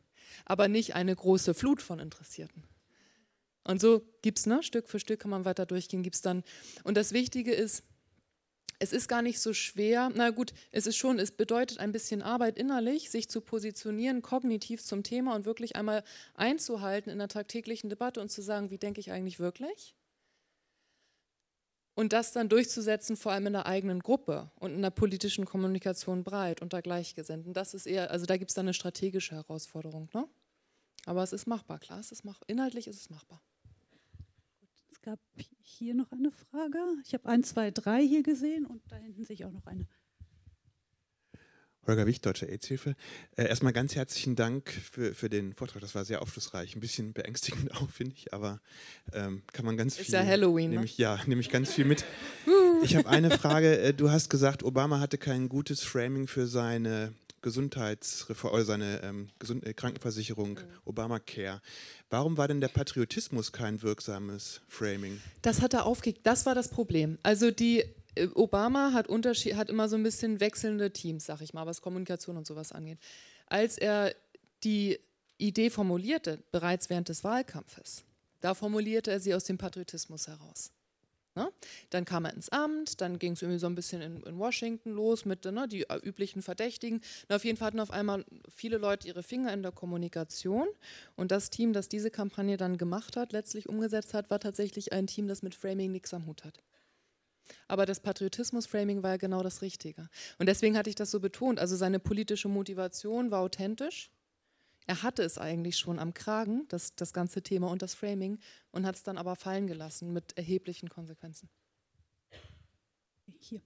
[0.45, 2.65] aber nicht eine große Flut von Interessierten.
[3.65, 6.45] Und so gibt es, ne, Stück für Stück kann man weiter durchgehen, gibt es dann.
[6.85, 7.83] Und das Wichtige ist,
[8.79, 10.11] es ist gar nicht so schwer.
[10.14, 14.83] Na gut, es ist schon, es bedeutet ein bisschen Arbeit innerlich, sich zu positionieren, kognitiv
[14.83, 16.05] zum Thema und wirklich einmal
[16.35, 19.95] einzuhalten in der tagtäglichen Debatte und zu sagen, wie denke ich eigentlich wirklich?
[21.95, 26.24] Und das dann durchzusetzen, vor allem in der eigenen Gruppe und in der politischen Kommunikation
[26.24, 27.55] breit unter Gleichgesinnten.
[27.55, 30.11] Das ist eher, also da gibt es dann eine strategische Herausforderung.
[30.12, 30.29] Ne?
[31.07, 33.41] Aber es ist machbar, klar, es ist mach, inhaltlich ist es machbar
[35.07, 35.21] gab
[35.63, 36.79] hier noch eine Frage.
[37.07, 39.87] Ich habe ein, zwei, drei hier gesehen und da hinten sehe ich auch noch eine.
[41.87, 42.97] Holger Wicht, Deutsche AIDS-Hilfe.
[43.37, 45.81] Äh, erstmal ganz herzlichen Dank für, für den Vortrag.
[45.81, 46.75] Das war sehr aufschlussreich.
[46.75, 48.61] Ein bisschen beängstigend auch, finde ich, aber
[49.13, 50.07] ähm, kann man ganz Ist viel.
[50.07, 50.71] Ist ja Halloween.
[50.71, 51.05] Nehme ich, ne?
[51.05, 52.05] Ja, nehme ich ganz viel mit.
[52.83, 53.79] ich habe eine Frage.
[53.79, 57.15] Äh, du hast gesagt, Obama hatte kein gutes Framing für seine
[57.47, 60.64] Gesundheitsreform oder seine ähm, Gesund äh, Krankenversicherung, mhm.
[60.84, 61.62] Obamacare.
[62.11, 65.20] Warum war denn der Patriotismus kein wirksames Framing?
[65.42, 66.26] Das hat er aufgekriegt.
[66.26, 67.18] Das war das Problem.
[67.22, 67.84] Also die
[68.16, 71.82] äh, Obama hat, Unterschied, hat immer so ein bisschen wechselnde Teams, sag ich mal, was
[71.82, 72.99] Kommunikation und sowas angeht.
[73.47, 74.12] Als er
[74.64, 74.99] die
[75.38, 78.03] Idee formulierte, bereits während des Wahlkampfes,
[78.40, 80.72] da formulierte er sie aus dem Patriotismus heraus.
[81.37, 81.53] Ne?
[81.91, 84.93] Dann kam er ins Amt, dann ging es irgendwie so ein bisschen in, in Washington
[84.93, 87.03] los mit ne, die äh, üblichen Verdächtigen.
[87.28, 90.66] Und auf jeden Fall hatten auf einmal viele Leute ihre Finger in der Kommunikation.
[91.14, 95.07] Und das Team, das diese Kampagne dann gemacht hat, letztlich umgesetzt hat, war tatsächlich ein
[95.07, 96.62] Team, das mit Framing nichts am Hut hat.
[97.68, 100.09] Aber das Patriotismus-Framing war ja genau das Richtige.
[100.39, 101.61] Und deswegen hatte ich das so betont.
[101.61, 104.11] Also seine politische Motivation war authentisch
[104.87, 108.39] er hatte es eigentlich schon am Kragen, das, das ganze Thema und das Framing,
[108.70, 111.49] und hat es dann aber fallen gelassen mit erheblichen Konsequenzen.
[113.39, 113.61] Hier.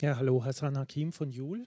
[0.00, 1.66] Ja, hallo, Hassan Hakim von Jul.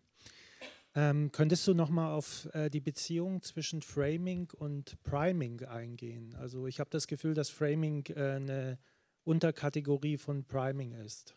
[0.93, 6.35] Ähm, könntest du nochmal auf äh, die Beziehung zwischen Framing und Priming eingehen?
[6.35, 8.79] Also ich habe das Gefühl, dass Framing äh, eine
[9.23, 11.35] Unterkategorie von Priming ist.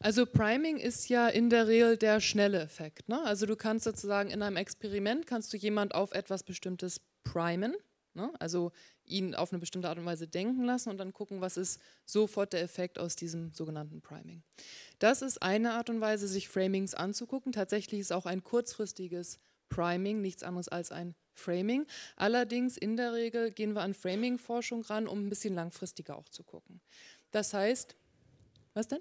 [0.00, 3.08] Also Priming ist ja in der Regel der schnelle Effekt.
[3.08, 3.20] Ne?
[3.24, 7.74] Also du kannst sozusagen in einem Experiment kannst du jemand auf etwas Bestimmtes primen,
[8.14, 8.32] ne?
[8.38, 8.70] also
[9.04, 12.52] ihn auf eine bestimmte Art und Weise denken lassen und dann gucken, was ist sofort
[12.52, 14.44] der Effekt aus diesem sogenannten Priming.
[15.00, 17.50] Das ist eine Art und Weise, sich Framings anzugucken.
[17.50, 21.86] Tatsächlich ist auch ein kurzfristiges Priming nichts anderes als ein Framing.
[22.16, 26.44] Allerdings in der Regel gehen wir an Framing-Forschung ran, um ein bisschen langfristiger auch zu
[26.44, 26.80] gucken.
[27.32, 27.96] Das heißt,
[28.74, 29.00] was denn?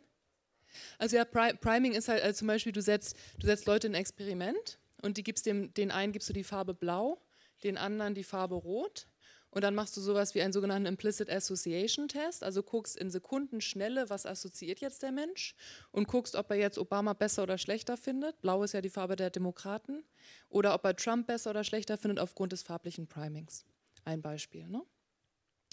[0.97, 4.01] Also ja, Priming ist halt also zum Beispiel, du setzt, du setzt Leute in ein
[4.01, 7.21] Experiment und die gibst dem, den einen gibst du die Farbe blau,
[7.63, 9.07] den anderen die Farbe rot
[9.49, 14.09] und dann machst du sowas wie einen sogenannten Implicit Association Test, also guckst in Sekundenschnelle,
[14.09, 15.55] was assoziiert jetzt der Mensch
[15.91, 18.39] und guckst, ob er jetzt Obama besser oder schlechter findet.
[18.41, 20.03] Blau ist ja die Farbe der Demokraten.
[20.49, 23.65] Oder ob er Trump besser oder schlechter findet aufgrund des farblichen Primings.
[24.03, 24.67] Ein Beispiel.
[24.67, 24.83] Ne?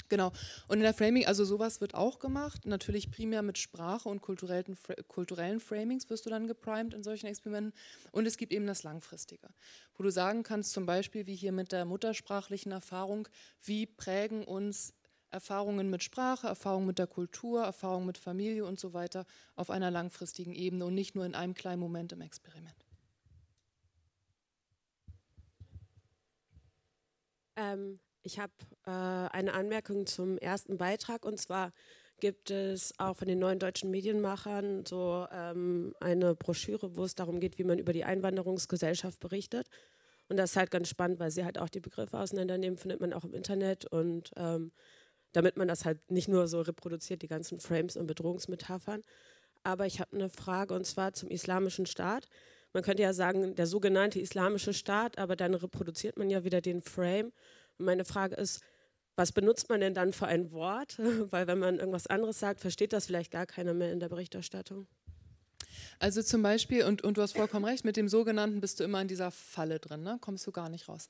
[0.09, 0.32] Genau.
[0.68, 2.66] Und in der Framing, also sowas wird auch gemacht.
[2.66, 4.76] Natürlich primär mit Sprache und kulturellen,
[5.09, 7.72] kulturellen Framings wirst du dann geprimed in solchen Experimenten.
[8.12, 9.48] Und es gibt eben das Langfristige,
[9.96, 13.28] wo du sagen kannst, zum Beispiel wie hier mit der muttersprachlichen Erfahrung,
[13.62, 14.92] wie prägen uns
[15.30, 19.26] Erfahrungen mit Sprache, Erfahrungen mit der Kultur, Erfahrungen mit Familie und so weiter
[19.57, 22.86] auf einer langfristigen Ebene und nicht nur in einem kleinen Moment im Experiment.
[27.57, 28.53] Ähm, ich habe
[28.87, 31.72] äh, eine Anmerkung zum ersten Beitrag und zwar
[32.20, 37.39] gibt es auch von den neuen deutschen Medienmachern so ähm, eine Broschüre, wo es darum
[37.41, 39.68] geht, wie man über die Einwanderungsgesellschaft berichtet.
[40.29, 43.12] Und das ist halt ganz spannend, weil sie halt auch die Begriffe auseinandernehmen, findet man
[43.12, 43.85] auch im Internet.
[43.85, 44.72] Und ähm,
[45.33, 49.03] damit man das halt nicht nur so reproduziert, die ganzen Frames und Bedrohungsmetaphern.
[49.62, 52.29] Aber ich habe eine Frage und zwar zum Islamischen Staat.
[52.72, 56.81] Man könnte ja sagen, der sogenannte Islamische Staat, aber dann reproduziert man ja wieder den
[56.83, 57.33] Frame.
[57.79, 58.62] Meine Frage ist,
[59.16, 60.99] was benutzt man denn dann für ein Wort?
[61.31, 64.87] Weil wenn man irgendwas anderes sagt, versteht das vielleicht gar keiner mehr in der Berichterstattung.
[65.99, 69.01] Also zum Beispiel, und, und du hast vollkommen recht, mit dem sogenannten bist du immer
[69.01, 70.18] in dieser Falle drin, ne?
[70.20, 71.09] kommst du gar nicht raus.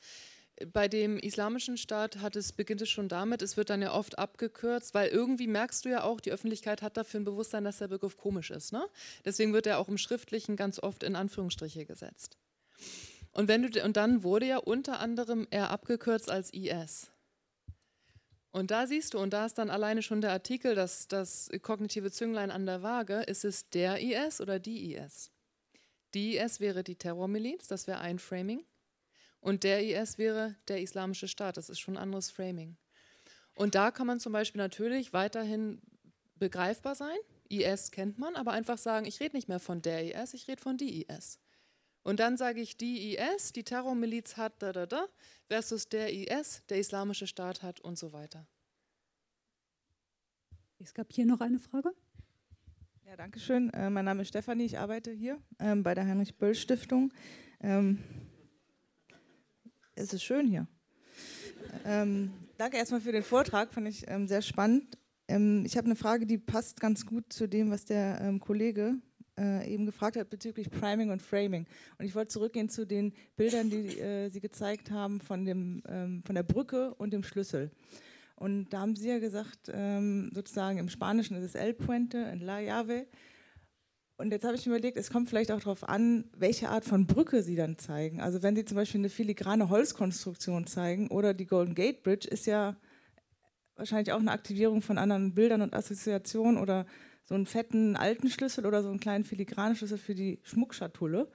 [0.73, 4.19] Bei dem islamischen Staat hat es, beginnt es schon damit, es wird dann ja oft
[4.19, 7.89] abgekürzt, weil irgendwie merkst du ja auch, die Öffentlichkeit hat dafür ein Bewusstsein, dass der
[7.89, 8.73] Begriff komisch ist.
[8.73, 8.85] Ne?
[9.25, 12.39] Deswegen wird er auch im Schriftlichen ganz oft in Anführungsstriche gesetzt.
[13.35, 17.11] Und, wenn du, und dann wurde ja unter anderem er abgekürzt als IS.
[18.53, 22.13] Und da siehst du, und da ist dann alleine schon der Artikel, dass das kognitive
[22.13, 25.33] Zünglein an der Waage, ist es der IS oder die IS?
[26.15, 28.65] Die IS wäre die Terrormiliz, das wäre ein Framing.
[29.41, 32.77] Und der IS wäre der Islamische Staat, das ist schon ein anderes Framing.
[33.55, 35.83] Und da kann man zum Beispiel natürlich weiterhin
[36.37, 37.17] begreifbar sein.
[37.49, 40.63] IS kennt man, aber einfach sagen, ich rede nicht mehr von der IS, ich rede
[40.63, 41.41] von die IS.
[42.05, 45.07] Und dann sage ich, die IS, die Terrormiliz hat da, da, da,
[45.49, 48.47] versus der IS, der Islamische Staat hat und so weiter.
[50.79, 51.95] Es gab hier noch eine Frage.
[53.07, 53.71] Ja, danke schön.
[53.71, 57.11] Äh, mein Name ist Stefanie, ich arbeite hier ähm, bei der Heinrich-Böll-Stiftung.
[57.61, 57.99] Ähm,
[59.95, 60.67] es ist schön hier.
[61.87, 64.99] Ähm, danke erstmal für den Vortrag, fand ich ähm, sehr spannend.
[65.27, 68.97] Ähm, ich habe eine Frage, die passt ganz gut zu dem, was der ähm, Kollege
[69.39, 71.67] äh, eben gefragt hat bezüglich Priming und Framing.
[71.99, 76.23] Und ich wollte zurückgehen zu den Bildern, die äh, Sie gezeigt haben von, dem, ähm,
[76.25, 77.71] von der Brücke und dem Schlüssel.
[78.37, 82.41] Und da haben Sie ja gesagt, ähm, sozusagen im Spanischen ist es El Puente, en
[82.41, 83.07] La Llave.
[84.17, 87.07] Und jetzt habe ich mir überlegt, es kommt vielleicht auch darauf an, welche Art von
[87.07, 88.21] Brücke Sie dann zeigen.
[88.21, 92.47] Also wenn Sie zum Beispiel eine filigrane Holzkonstruktion zeigen oder die Golden Gate Bridge ist
[92.47, 92.77] ja
[93.77, 96.87] wahrscheinlich auch eine Aktivierung von anderen Bildern und Assoziationen oder
[97.25, 101.31] so einen fetten alten Schlüssel oder so einen kleinen filigranen Schlüssel für die Schmuckschatulle.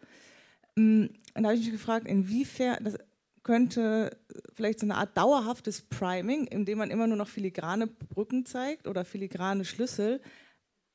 [0.75, 2.97] Mm, und da habe ich mich gefragt, inwiefern das
[3.43, 4.17] könnte
[4.53, 9.05] vielleicht so eine Art dauerhaftes Priming, indem man immer nur noch filigrane Brücken zeigt oder
[9.05, 10.21] filigrane Schlüssel,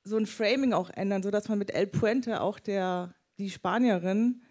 [0.04, 4.42] so ein Framing auch ändern, sodass man mit El Puente auch der, die Spanierin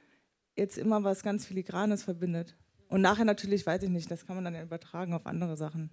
[0.58, 2.58] jetzt immer was ganz Filigranes verbindet.
[2.88, 5.92] Und nachher natürlich, weiß ich nicht, das kann man dann ja übertragen auf andere Sachen.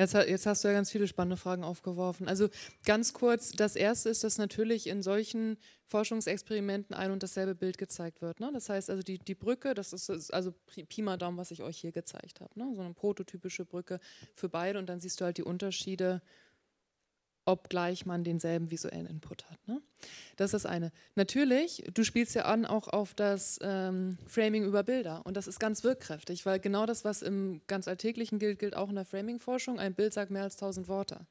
[0.00, 2.26] Jetzt, jetzt, hast du ja ganz viele spannende Fragen aufgeworfen.
[2.26, 2.48] Also
[2.86, 8.22] ganz kurz, das erste ist, dass natürlich in solchen Forschungsexperimenten ein und dasselbe Bild gezeigt
[8.22, 8.40] wird.
[8.40, 8.50] Ne?
[8.50, 10.54] Das heißt also die, die Brücke, das ist also
[10.88, 12.58] Pi mal Daumen, was ich euch hier gezeigt habe.
[12.58, 12.72] Ne?
[12.74, 14.00] So eine prototypische Brücke
[14.34, 16.22] für beide und dann siehst du halt die Unterschiede
[17.44, 19.68] obgleich man denselben visuellen Input hat.
[19.68, 19.80] Ne?
[20.36, 20.92] Das ist eine.
[21.14, 25.58] Natürlich, du spielst ja an auch auf das ähm, Framing über Bilder und das ist
[25.58, 29.78] ganz wirkkräftig, weil genau das, was im ganz Alltäglichen gilt, gilt auch in der Framing-Forschung.
[29.78, 31.26] Ein Bild sagt mehr als tausend Worte.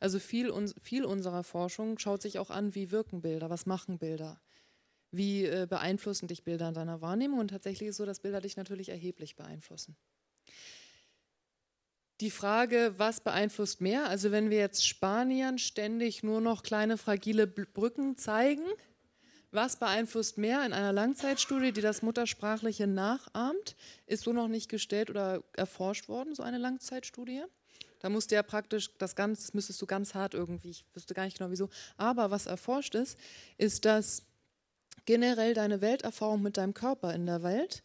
[0.00, 3.98] Also viel, uns, viel unserer Forschung schaut sich auch an, wie wirken Bilder, was machen
[3.98, 4.40] Bilder,
[5.10, 8.40] wie äh, beeinflussen dich Bilder in deiner Wahrnehmung und tatsächlich ist es so, dass Bilder
[8.40, 9.96] dich natürlich erheblich beeinflussen
[12.22, 14.08] die Frage, was beeinflusst mehr?
[14.08, 18.64] Also wenn wir jetzt Spaniern ständig nur noch kleine fragile Brücken zeigen,
[19.50, 25.10] was beeinflusst mehr in einer Langzeitstudie, die das Muttersprachliche nachahmt, ist so noch nicht gestellt
[25.10, 27.42] oder erforscht worden, so eine Langzeitstudie.
[27.98, 31.14] Da musst du ja praktisch das Ganze, das müsstest du ganz hart irgendwie, ich wüsste
[31.14, 31.70] gar nicht genau wieso.
[31.96, 33.18] Aber was erforscht ist,
[33.58, 34.22] ist, dass
[35.06, 37.82] generell deine Welterfahrung mit deinem Körper in der Welt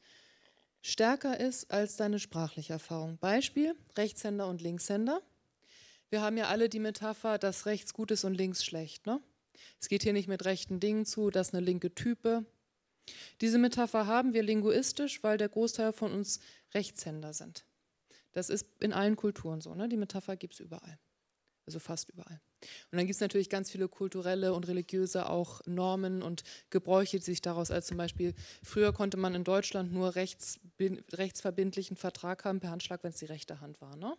[0.88, 3.18] stärker ist als deine sprachliche Erfahrung.
[3.18, 5.22] Beispiel Rechtshänder und Linkshänder.
[6.10, 9.06] Wir haben ja alle die Metapher, dass rechts gut ist und links schlecht.
[9.06, 9.20] Ne?
[9.80, 12.46] Es geht hier nicht mit rechten Dingen zu, das ist eine linke Type.
[13.42, 16.40] Diese Metapher haben wir linguistisch, weil der Großteil von uns
[16.74, 17.66] Rechtshänder sind.
[18.32, 19.74] Das ist in allen Kulturen so.
[19.74, 19.90] Ne?
[19.90, 21.00] Die Metapher gibt es überall.
[21.68, 22.40] Also fast überall.
[22.92, 27.26] Und dann gibt es natürlich ganz viele kulturelle und religiöse auch Normen und Gebräuche, die
[27.26, 32.62] sich daraus als zum Beispiel, früher konnte man in Deutschland nur rechts, rechtsverbindlichen Vertrag haben
[32.62, 33.98] per Handschlag, wenn es die rechte Hand war.
[33.98, 34.16] Ne?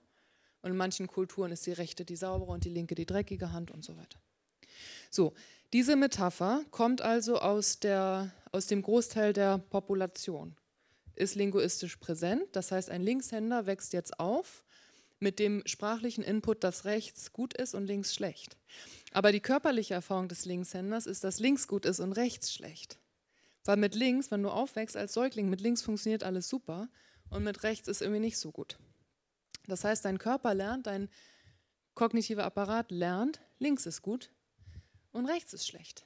[0.60, 3.70] Und in manchen Kulturen ist die rechte die saubere und die linke die dreckige Hand
[3.70, 4.20] und so weiter.
[5.10, 5.32] So,
[5.72, 10.54] diese Metapher kommt also aus, der, aus dem Großteil der Population,
[11.14, 12.44] ist linguistisch präsent.
[12.52, 14.64] Das heißt, ein Linkshänder wächst jetzt auf
[15.20, 18.56] mit dem sprachlichen Input, dass rechts gut ist und links schlecht.
[19.12, 22.98] Aber die körperliche Erfahrung des Linkshänders ist, dass links gut ist und rechts schlecht.
[23.64, 26.88] Weil mit links, wenn du aufwächst als Säugling, mit links funktioniert alles super
[27.30, 28.78] und mit rechts ist irgendwie nicht so gut.
[29.66, 31.08] Das heißt, dein Körper lernt, dein
[31.94, 34.30] kognitiver Apparat lernt, links ist gut
[35.12, 36.04] und rechts ist schlecht.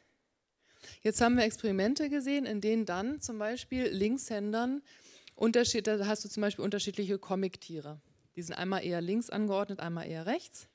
[1.02, 4.82] Jetzt haben wir Experimente gesehen, in denen dann zum Beispiel Linkshändern,
[5.36, 8.00] da hast du zum Beispiel unterschiedliche Comic-Tiere.
[8.36, 10.68] Die sind einmal eher links angeordnet, einmal eher rechts.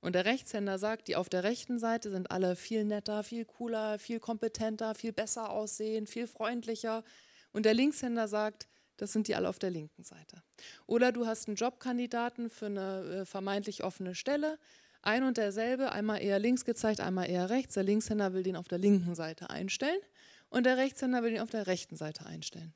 [0.00, 3.98] Und der Rechtshänder sagt, die auf der rechten Seite sind alle viel netter, viel cooler,
[3.98, 7.04] viel kompetenter, viel besser aussehen, viel freundlicher.
[7.52, 10.42] Und der Linkshänder sagt, das sind die alle auf der linken Seite.
[10.86, 14.58] Oder du hast einen Jobkandidaten für eine äh, vermeintlich offene Stelle,
[15.00, 17.74] ein und derselbe, einmal eher links gezeigt, einmal eher rechts.
[17.74, 20.00] Der Linkshänder will den auf der linken Seite einstellen
[20.48, 22.74] und der Rechtshänder will den auf der rechten Seite einstellen.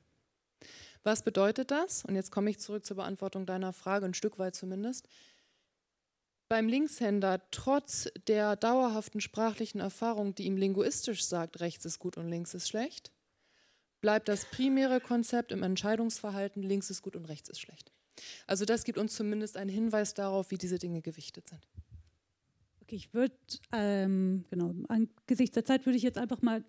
[1.03, 2.05] Was bedeutet das?
[2.05, 5.09] Und jetzt komme ich zurück zur Beantwortung deiner Frage, ein Stück weit zumindest.
[6.49, 12.29] Beim Linkshänder, trotz der dauerhaften sprachlichen Erfahrung, die ihm linguistisch sagt, rechts ist gut und
[12.29, 13.13] links ist schlecht,
[14.01, 17.93] bleibt das primäre Konzept im Entscheidungsverhalten, links ist gut und rechts ist schlecht.
[18.47, 21.67] Also das gibt uns zumindest einen Hinweis darauf, wie diese Dinge gewichtet sind.
[22.83, 23.37] Okay, ich würde,
[23.73, 26.65] ähm, genau, angesichts der Zeit würde ich jetzt einfach mal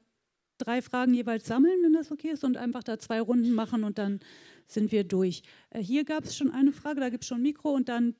[0.60, 3.98] drei Fragen jeweils sammeln, wenn das okay ist, und einfach da zwei Runden machen und
[3.98, 4.20] dann
[4.68, 5.42] sind wir durch.
[5.72, 8.16] Äh, hier gab es schon eine Frage, da gibt es schon ein Mikro und dann,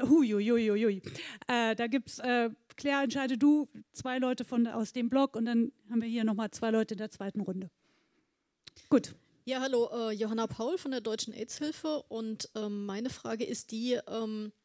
[0.00, 1.02] huiuiuiui,
[1.48, 5.44] äh, da gibt es, äh, Claire, entscheide du, zwei Leute von, aus dem Blog und
[5.46, 7.70] dann haben wir hier nochmal zwei Leute in der zweiten Runde.
[8.88, 9.14] Gut.
[9.44, 13.98] Ja, hallo, äh, Johanna Paul von der Deutschen AIDS-Hilfe und ähm, meine Frage ist die,
[14.06, 14.59] ähm, äh,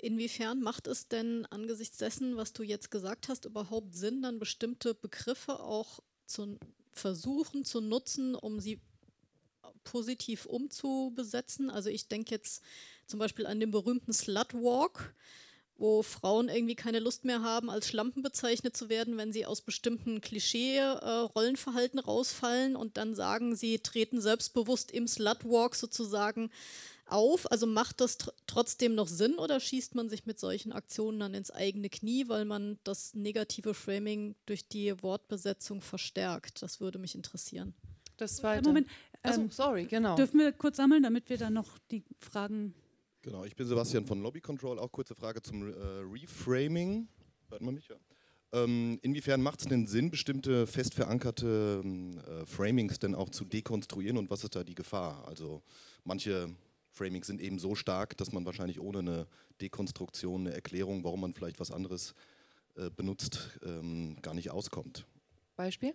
[0.00, 4.94] inwiefern macht es denn angesichts dessen, was du jetzt gesagt hast, überhaupt Sinn, dann bestimmte
[4.94, 6.58] Begriffe auch zu
[6.92, 8.80] versuchen zu nutzen, um sie
[9.84, 11.70] positiv umzubesetzen?
[11.70, 12.62] Also ich denke jetzt
[13.06, 15.14] zum Beispiel an den berühmten Slutwalk,
[15.78, 19.60] wo Frauen irgendwie keine Lust mehr haben, als Schlampen bezeichnet zu werden, wenn sie aus
[19.60, 26.50] bestimmten Klischee-Rollenverhalten äh, rausfallen und dann sagen, sie treten selbstbewusst im Slutwalk sozusagen
[27.06, 27.50] auf?
[27.50, 31.34] Also macht das tr trotzdem noch Sinn oder schießt man sich mit solchen Aktionen dann
[31.34, 36.62] ins eigene Knie, weil man das negative Framing durch die Wortbesetzung verstärkt?
[36.62, 37.74] Das würde mich interessieren.
[38.16, 38.68] Das zweite.
[38.68, 38.88] Moment.
[39.22, 40.16] Also, ähm, sorry, genau.
[40.16, 42.74] Dürfen wir kurz sammeln, damit wir dann noch die Fragen.
[43.22, 44.78] Genau, ich bin Sebastian von Lobby Control.
[44.78, 47.08] Auch kurze Frage zum äh, Reframing.
[47.48, 47.96] Hört man mich ja?
[48.52, 54.16] Ähm, inwiefern macht es denn Sinn, bestimmte fest verankerte äh, Framings denn auch zu dekonstruieren
[54.16, 55.26] und was ist da die Gefahr?
[55.26, 55.62] Also
[56.04, 56.54] manche
[56.96, 59.26] Framings sind eben so stark, dass man wahrscheinlich ohne eine
[59.60, 62.14] Dekonstruktion, eine Erklärung, warum man vielleicht was anderes
[62.76, 65.06] äh, benutzt, ähm, gar nicht auskommt.
[65.56, 65.94] Beispiel?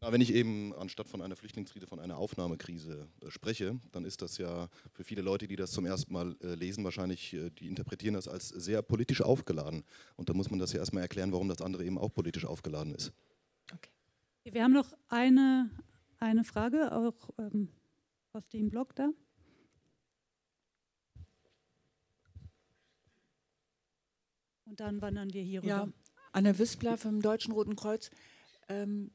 [0.00, 4.22] Na, wenn ich eben anstatt von einer Flüchtlingskrise von einer Aufnahmekrise äh, spreche, dann ist
[4.22, 7.68] das ja für viele Leute, die das zum ersten Mal äh, lesen, wahrscheinlich, äh, die
[7.68, 9.84] interpretieren das als sehr politisch aufgeladen.
[10.16, 12.94] Und da muss man das ja erstmal erklären, warum das andere eben auch politisch aufgeladen
[12.94, 13.12] ist.
[13.72, 13.90] Okay.
[14.44, 15.70] Wir haben noch eine,
[16.18, 17.68] eine Frage, auch ähm,
[18.32, 19.10] aus dem Blog da.
[24.70, 25.68] Und dann wandern wir hier rüber.
[25.68, 25.88] Ja,
[26.30, 28.12] Anne Wispler vom Deutschen Roten Kreuz.
[28.68, 29.10] Ähm,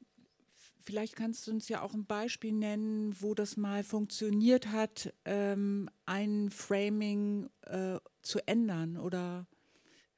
[0.81, 5.89] vielleicht kannst du uns ja auch ein Beispiel nennen, wo das mal funktioniert hat, ähm,
[6.05, 9.47] ein Framing äh, zu ändern oder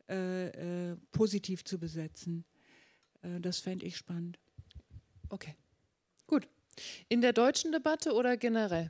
[0.09, 2.43] äh, äh, positiv zu besetzen.
[3.21, 4.39] Äh, das fände ich spannend.
[5.29, 5.53] Okay,
[6.25, 6.47] gut.
[7.09, 8.89] In der deutschen Debatte oder generell?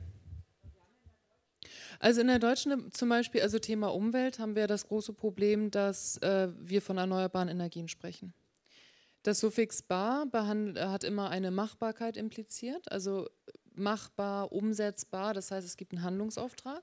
[1.98, 6.18] Also in der deutschen zum Beispiel, also Thema Umwelt, haben wir das große Problem, dass
[6.18, 8.32] äh, wir von erneuerbaren Energien sprechen.
[9.22, 13.28] Das Suffix bar hat immer eine Machbarkeit impliziert, also
[13.74, 16.82] machbar, umsetzbar, das heißt, es gibt einen Handlungsauftrag.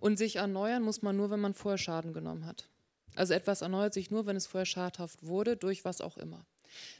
[0.00, 2.68] Und sich erneuern muss man nur, wenn man vorher Schaden genommen hat.
[3.14, 6.46] Also etwas erneuert sich nur, wenn es vorher schadhaft wurde, durch was auch immer.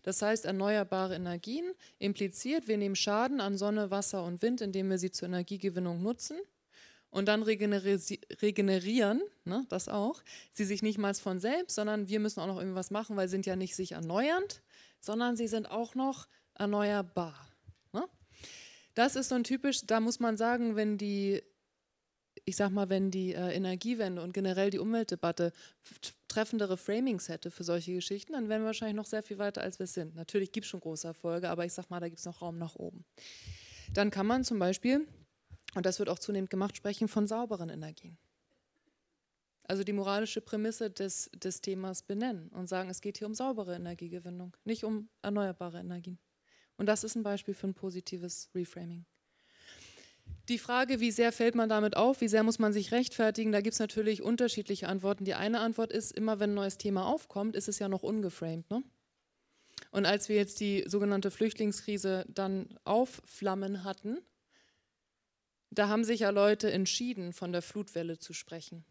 [0.02, 4.98] Das heißt, erneuerbare Energien impliziert, wir nehmen Schaden an Sonne, Wasser und Wind, indem wir
[4.98, 6.38] sie zur Energiegewinnung nutzen
[7.10, 12.40] und dann regenerieren, ne, das auch, sie sich nicht mal von selbst, sondern wir müssen
[12.40, 14.62] auch noch irgendwas machen, weil sie sind ja nicht sich erneuernd,
[15.00, 17.48] sondern sie sind auch noch erneuerbar.
[17.92, 18.04] Ne?
[18.94, 21.42] Das ist so ein typisch, da muss man sagen, wenn die,
[22.44, 25.52] ich sag mal, wenn die äh, Energiewende und generell die Umweltdebatte
[26.28, 29.78] treffendere Framings hätte für solche Geschichten, dann wären wir wahrscheinlich noch sehr viel weiter, als
[29.78, 30.14] wir sind.
[30.14, 32.58] Natürlich gibt es schon große Erfolge, aber ich sag mal, da gibt es noch Raum
[32.58, 33.04] nach oben.
[33.94, 35.06] Dann kann man zum Beispiel
[35.74, 38.18] und das wird auch zunehmend gemacht, sprechen von sauberen Energien.
[39.64, 43.74] Also die moralische Prämisse des, des Themas benennen und sagen, es geht hier um saubere
[43.74, 46.18] Energiegewinnung, nicht um erneuerbare Energien.
[46.78, 49.04] Und das ist ein Beispiel für ein positives Reframing.
[50.48, 53.60] Die Frage, wie sehr fällt man damit auf, wie sehr muss man sich rechtfertigen, da
[53.60, 55.24] gibt es natürlich unterschiedliche Antworten.
[55.24, 58.70] Die eine Antwort ist, immer wenn ein neues Thema aufkommt, ist es ja noch ungeframed.
[58.70, 58.82] Ne?
[59.90, 64.18] Und als wir jetzt die sogenannte Flüchtlingskrise dann aufflammen hatten,
[65.70, 68.84] da haben sich ja Leute entschieden, von der Flutwelle zu sprechen.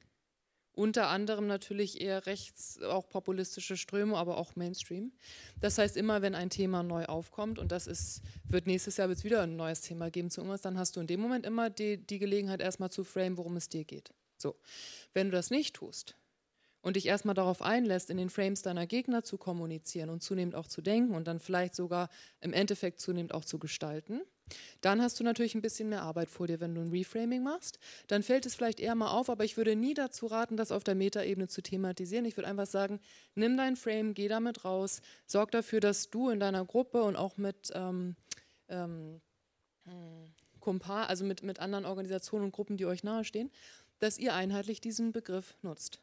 [0.73, 5.11] Unter anderem natürlich eher rechts, auch populistische Ströme, aber auch Mainstream.
[5.59, 9.23] Das heißt, immer wenn ein Thema neu aufkommt, und das ist, wird nächstes Jahr wird
[9.23, 11.97] wieder ein neues Thema geben zu irgendwas, dann hast du in dem Moment immer die,
[11.97, 14.13] die Gelegenheit, erstmal zu frame, worum es dir geht.
[14.37, 14.55] So.
[15.15, 16.15] Wenn du das nicht tust,
[16.81, 20.67] und dich erstmal darauf einlässt, in den Frames deiner Gegner zu kommunizieren und zunehmend auch
[20.67, 22.09] zu denken und dann vielleicht sogar
[22.41, 24.21] im Endeffekt zunehmend auch zu gestalten,
[24.81, 27.79] dann hast du natürlich ein bisschen mehr Arbeit vor dir, wenn du ein Reframing machst.
[28.07, 30.83] Dann fällt es vielleicht eher mal auf, aber ich würde nie dazu raten, das auf
[30.83, 32.25] der Metaebene zu thematisieren.
[32.25, 32.99] Ich würde einfach sagen,
[33.35, 37.37] nimm dein Frame, geh damit raus, sorg dafür, dass du in deiner Gruppe und auch
[37.37, 38.15] mit ähm,
[38.69, 39.21] ähm,
[40.89, 43.51] also mit, mit anderen Organisationen und Gruppen, die euch nahestehen,
[43.99, 46.01] dass ihr einheitlich diesen Begriff nutzt.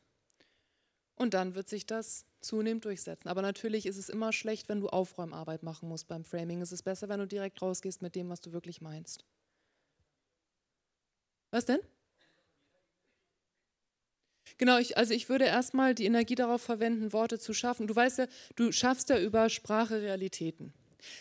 [1.16, 3.28] Und dann wird sich das zunehmend durchsetzen.
[3.28, 6.60] Aber natürlich ist es immer schlecht, wenn du Aufräumarbeit machen musst beim Framing.
[6.60, 9.24] Es ist besser, wenn du direkt rausgehst mit dem, was du wirklich meinst.
[11.50, 11.80] Was denn?
[14.58, 17.86] Genau, ich, also ich würde erstmal die Energie darauf verwenden, Worte zu schaffen.
[17.86, 20.72] Du weißt ja, du schaffst ja über Sprache Realitäten.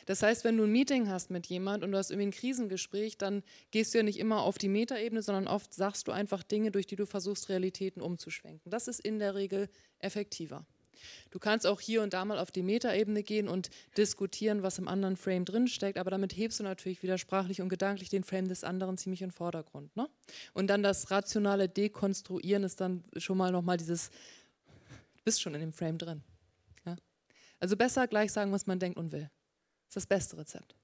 [0.05, 3.17] Das heißt, wenn du ein Meeting hast mit jemand und du hast irgendwie ein Krisengespräch,
[3.17, 6.71] dann gehst du ja nicht immer auf die Metaebene, sondern oft sagst du einfach Dinge,
[6.71, 8.69] durch die du versuchst, Realitäten umzuschwenken.
[8.69, 9.69] Das ist in der Regel
[9.99, 10.65] effektiver.
[11.31, 14.88] Du kannst auch hier und da mal auf die Metaebene gehen und diskutieren, was im
[14.88, 18.63] anderen Frame drinsteckt, aber damit hebst du natürlich wieder sprachlich und gedanklich den Frame des
[18.63, 19.95] anderen ziemlich in den Vordergrund.
[19.95, 20.07] Ne?
[20.53, 24.09] Und dann das rationale Dekonstruieren ist dann schon mal nochmal dieses,
[25.17, 26.23] du bist schon in dem Frame drin.
[26.86, 26.95] Ja?
[27.59, 29.29] Also besser gleich sagen, was man denkt und will
[29.93, 30.75] ist das beste Rezept.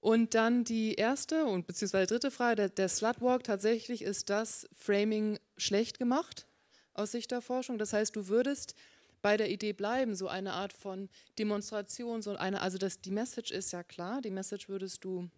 [0.00, 5.38] Und dann die erste und beziehungsweise dritte Frage, der, der Slutwalk, tatsächlich ist das Framing
[5.56, 6.46] schlecht gemacht
[6.94, 7.78] aus Sicht der Forschung.
[7.78, 8.74] Das heißt, du würdest
[9.22, 13.52] bei der Idee bleiben, so eine Art von Demonstration, so eine, also das, die Message
[13.52, 15.28] ist ja klar, die Message würdest du,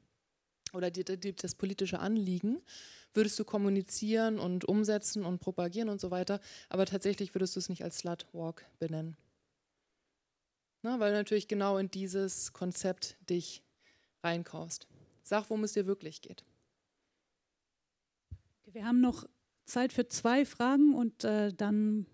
[0.73, 2.63] oder die, die, das politische Anliegen,
[3.15, 7.69] würdest du kommunizieren und umsetzen und propagieren und so weiter, aber tatsächlich würdest du es
[7.69, 9.17] nicht als Slutwalk benennen.
[10.83, 13.65] Ne, weil du natürlich genau in dieses Konzept dich
[14.23, 14.87] reinkaust.
[15.23, 16.45] Sag, worum es dir wirklich geht.
[18.67, 19.27] Wir haben noch
[19.65, 22.07] Zeit für zwei Fragen und äh, dann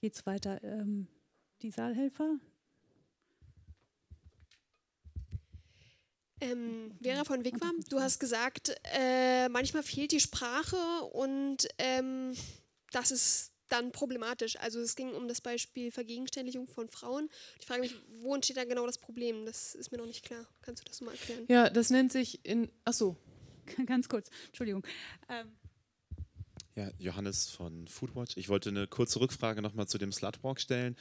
[0.00, 0.62] geht es weiter.
[0.62, 1.08] Ähm,
[1.62, 2.38] die Saalhelfer?
[6.40, 10.76] Ähm, Vera von Wigwam, du hast gesagt, äh, manchmal fehlt die Sprache
[11.12, 12.34] und ähm,
[12.90, 14.56] das ist dann problematisch.
[14.58, 17.28] Also es ging um das Beispiel Vergegenständlichung von Frauen.
[17.58, 19.46] Ich frage mich, wo entsteht da genau das Problem?
[19.46, 20.46] Das ist mir noch nicht klar.
[20.60, 21.44] Kannst du das mal erklären?
[21.48, 22.70] Ja, das nennt sich in.
[22.84, 23.16] Ach so.
[23.86, 24.86] Ganz kurz, Entschuldigung.
[25.28, 25.52] Ähm.
[26.74, 28.36] Ja, Johannes von Foodwatch.
[28.36, 30.96] Ich wollte eine kurze Rückfrage nochmal zu dem Slutwalk stellen,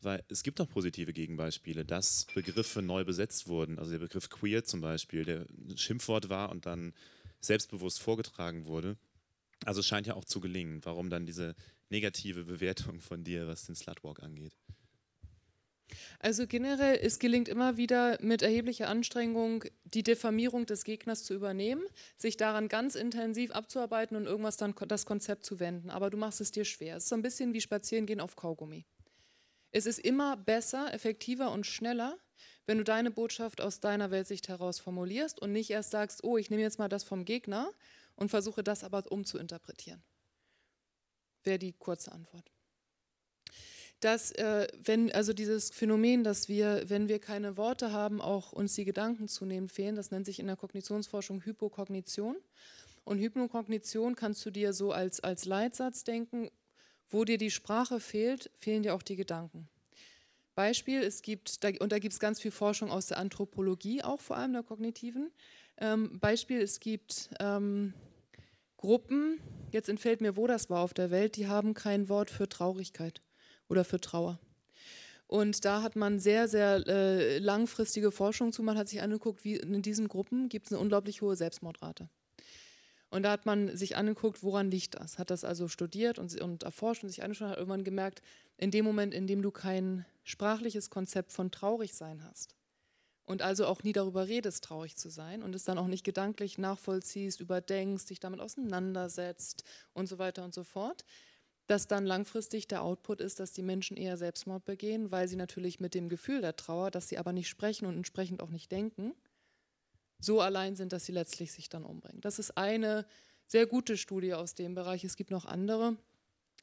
[0.00, 3.78] weil es gibt auch positive Gegenbeispiele, dass Begriffe neu besetzt wurden.
[3.78, 6.94] Also der Begriff queer zum Beispiel, der ein Schimpfwort war und dann
[7.40, 8.96] selbstbewusst vorgetragen wurde.
[9.64, 10.84] Also es scheint ja auch zu gelingen.
[10.84, 11.56] Warum dann diese
[11.90, 14.56] negative Bewertung von dir, was den Slutwalk angeht?
[16.18, 21.84] Also generell, es gelingt immer wieder mit erheblicher Anstrengung, die Diffamierung des Gegners zu übernehmen,
[22.16, 25.90] sich daran ganz intensiv abzuarbeiten und irgendwas dann das Konzept zu wenden.
[25.90, 26.96] Aber du machst es dir schwer.
[26.96, 28.84] Es ist so ein bisschen wie Spazierengehen auf Kaugummi.
[29.70, 32.18] Es ist immer besser, effektiver und schneller,
[32.66, 36.50] wenn du deine Botschaft aus deiner Weltsicht heraus formulierst und nicht erst sagst, oh, ich
[36.50, 37.70] nehme jetzt mal das vom Gegner
[38.16, 40.02] und versuche das aber umzuinterpretieren
[41.46, 42.50] wäre die kurze Antwort.
[44.00, 48.74] Dass, äh, wenn, also dieses Phänomen, dass wir, wenn wir keine Worte haben, auch uns
[48.74, 52.36] die Gedanken zunehmend fehlen, das nennt sich in der Kognitionsforschung Hypokognition.
[53.04, 56.50] Und Hypnokognition kannst du dir so als, als Leitsatz denken,
[57.08, 59.68] wo dir die Sprache fehlt, fehlen dir auch die Gedanken.
[60.56, 64.36] Beispiel, es gibt, und da gibt es ganz viel Forschung aus der Anthropologie, auch vor
[64.36, 65.30] allem der kognitiven.
[65.78, 67.92] Ähm, Beispiel, es gibt ähm,
[68.86, 69.40] Gruppen,
[69.72, 73.20] jetzt entfällt mir, wo das war auf der Welt, die haben kein Wort für Traurigkeit
[73.68, 74.38] oder für Trauer.
[75.26, 78.62] Und da hat man sehr, sehr äh, langfristige Forschung zu.
[78.62, 82.08] Man hat sich angeguckt, wie in diesen Gruppen gibt es eine unglaublich hohe Selbstmordrate.
[83.10, 85.18] Und da hat man sich angeguckt, woran liegt das?
[85.18, 88.22] Hat das also studiert und, und erforscht und sich angeschaut, hat irgendwann gemerkt,
[88.56, 92.54] in dem Moment, in dem du kein sprachliches Konzept von traurig sein hast,
[93.26, 96.58] und also auch nie darüber redest, traurig zu sein und es dann auch nicht gedanklich
[96.58, 101.04] nachvollziehst, überdenkst, dich damit auseinandersetzt und so weiter und so fort,
[101.66, 105.80] dass dann langfristig der Output ist, dass die Menschen eher Selbstmord begehen, weil sie natürlich
[105.80, 109.12] mit dem Gefühl der Trauer, dass sie aber nicht sprechen und entsprechend auch nicht denken,
[110.20, 112.20] so allein sind, dass sie letztlich sich dann umbringen.
[112.20, 113.04] Das ist eine
[113.48, 115.04] sehr gute Studie aus dem Bereich.
[115.04, 115.96] Es gibt noch andere.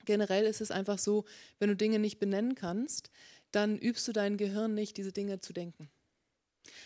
[0.06, 1.26] Generell ist es einfach so,
[1.60, 3.10] wenn du Dinge nicht benennen kannst,
[3.52, 5.90] dann übst du dein Gehirn nicht, diese Dinge zu denken.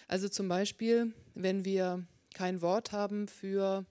[0.08, 3.86] Also zum Beispiel, wenn wir kein Wort haben für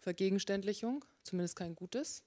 [0.00, 2.22] Vergegenständlichung, zumindest kein gutes,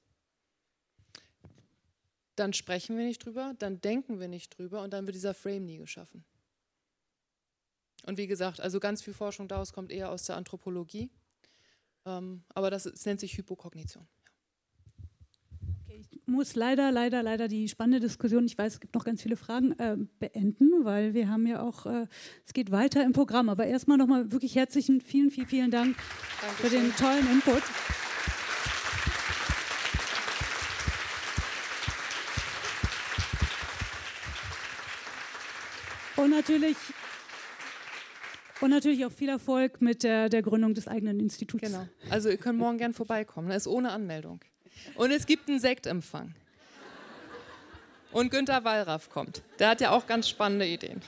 [2.35, 5.65] dann sprechen wir nicht drüber, dann denken wir nicht drüber und dann wird dieser Frame
[5.65, 6.23] nie geschaffen.
[8.05, 11.09] Und wie gesagt, also ganz viel Forschung daraus kommt eher aus der Anthropologie,
[12.05, 14.07] ähm, aber das, das nennt sich Hypokognition
[16.27, 19.71] muss leider, leider, leider die spannende Diskussion, ich weiß, es gibt noch ganz viele Fragen,
[19.79, 22.05] äh, beenden, weil wir haben ja auch, äh,
[22.45, 23.49] es geht weiter im Programm.
[23.49, 25.95] Aber erstmal nochmal wirklich herzlichen, vielen, vielen, vielen Dank
[26.41, 26.69] Dankeschön.
[26.69, 27.63] für den tollen Input.
[36.17, 36.75] Und natürlich,
[38.59, 41.63] und natürlich auch viel Erfolg mit der, der Gründung des eigenen Instituts.
[41.63, 41.87] Genau.
[42.09, 43.49] Also ihr könnt morgen gern vorbeikommen.
[43.49, 44.41] Das ist ohne Anmeldung.
[44.95, 46.33] Und es gibt einen Sektempfang.
[48.11, 49.41] Und Günter Wallraff kommt.
[49.59, 51.01] Der hat ja auch ganz spannende Ideen.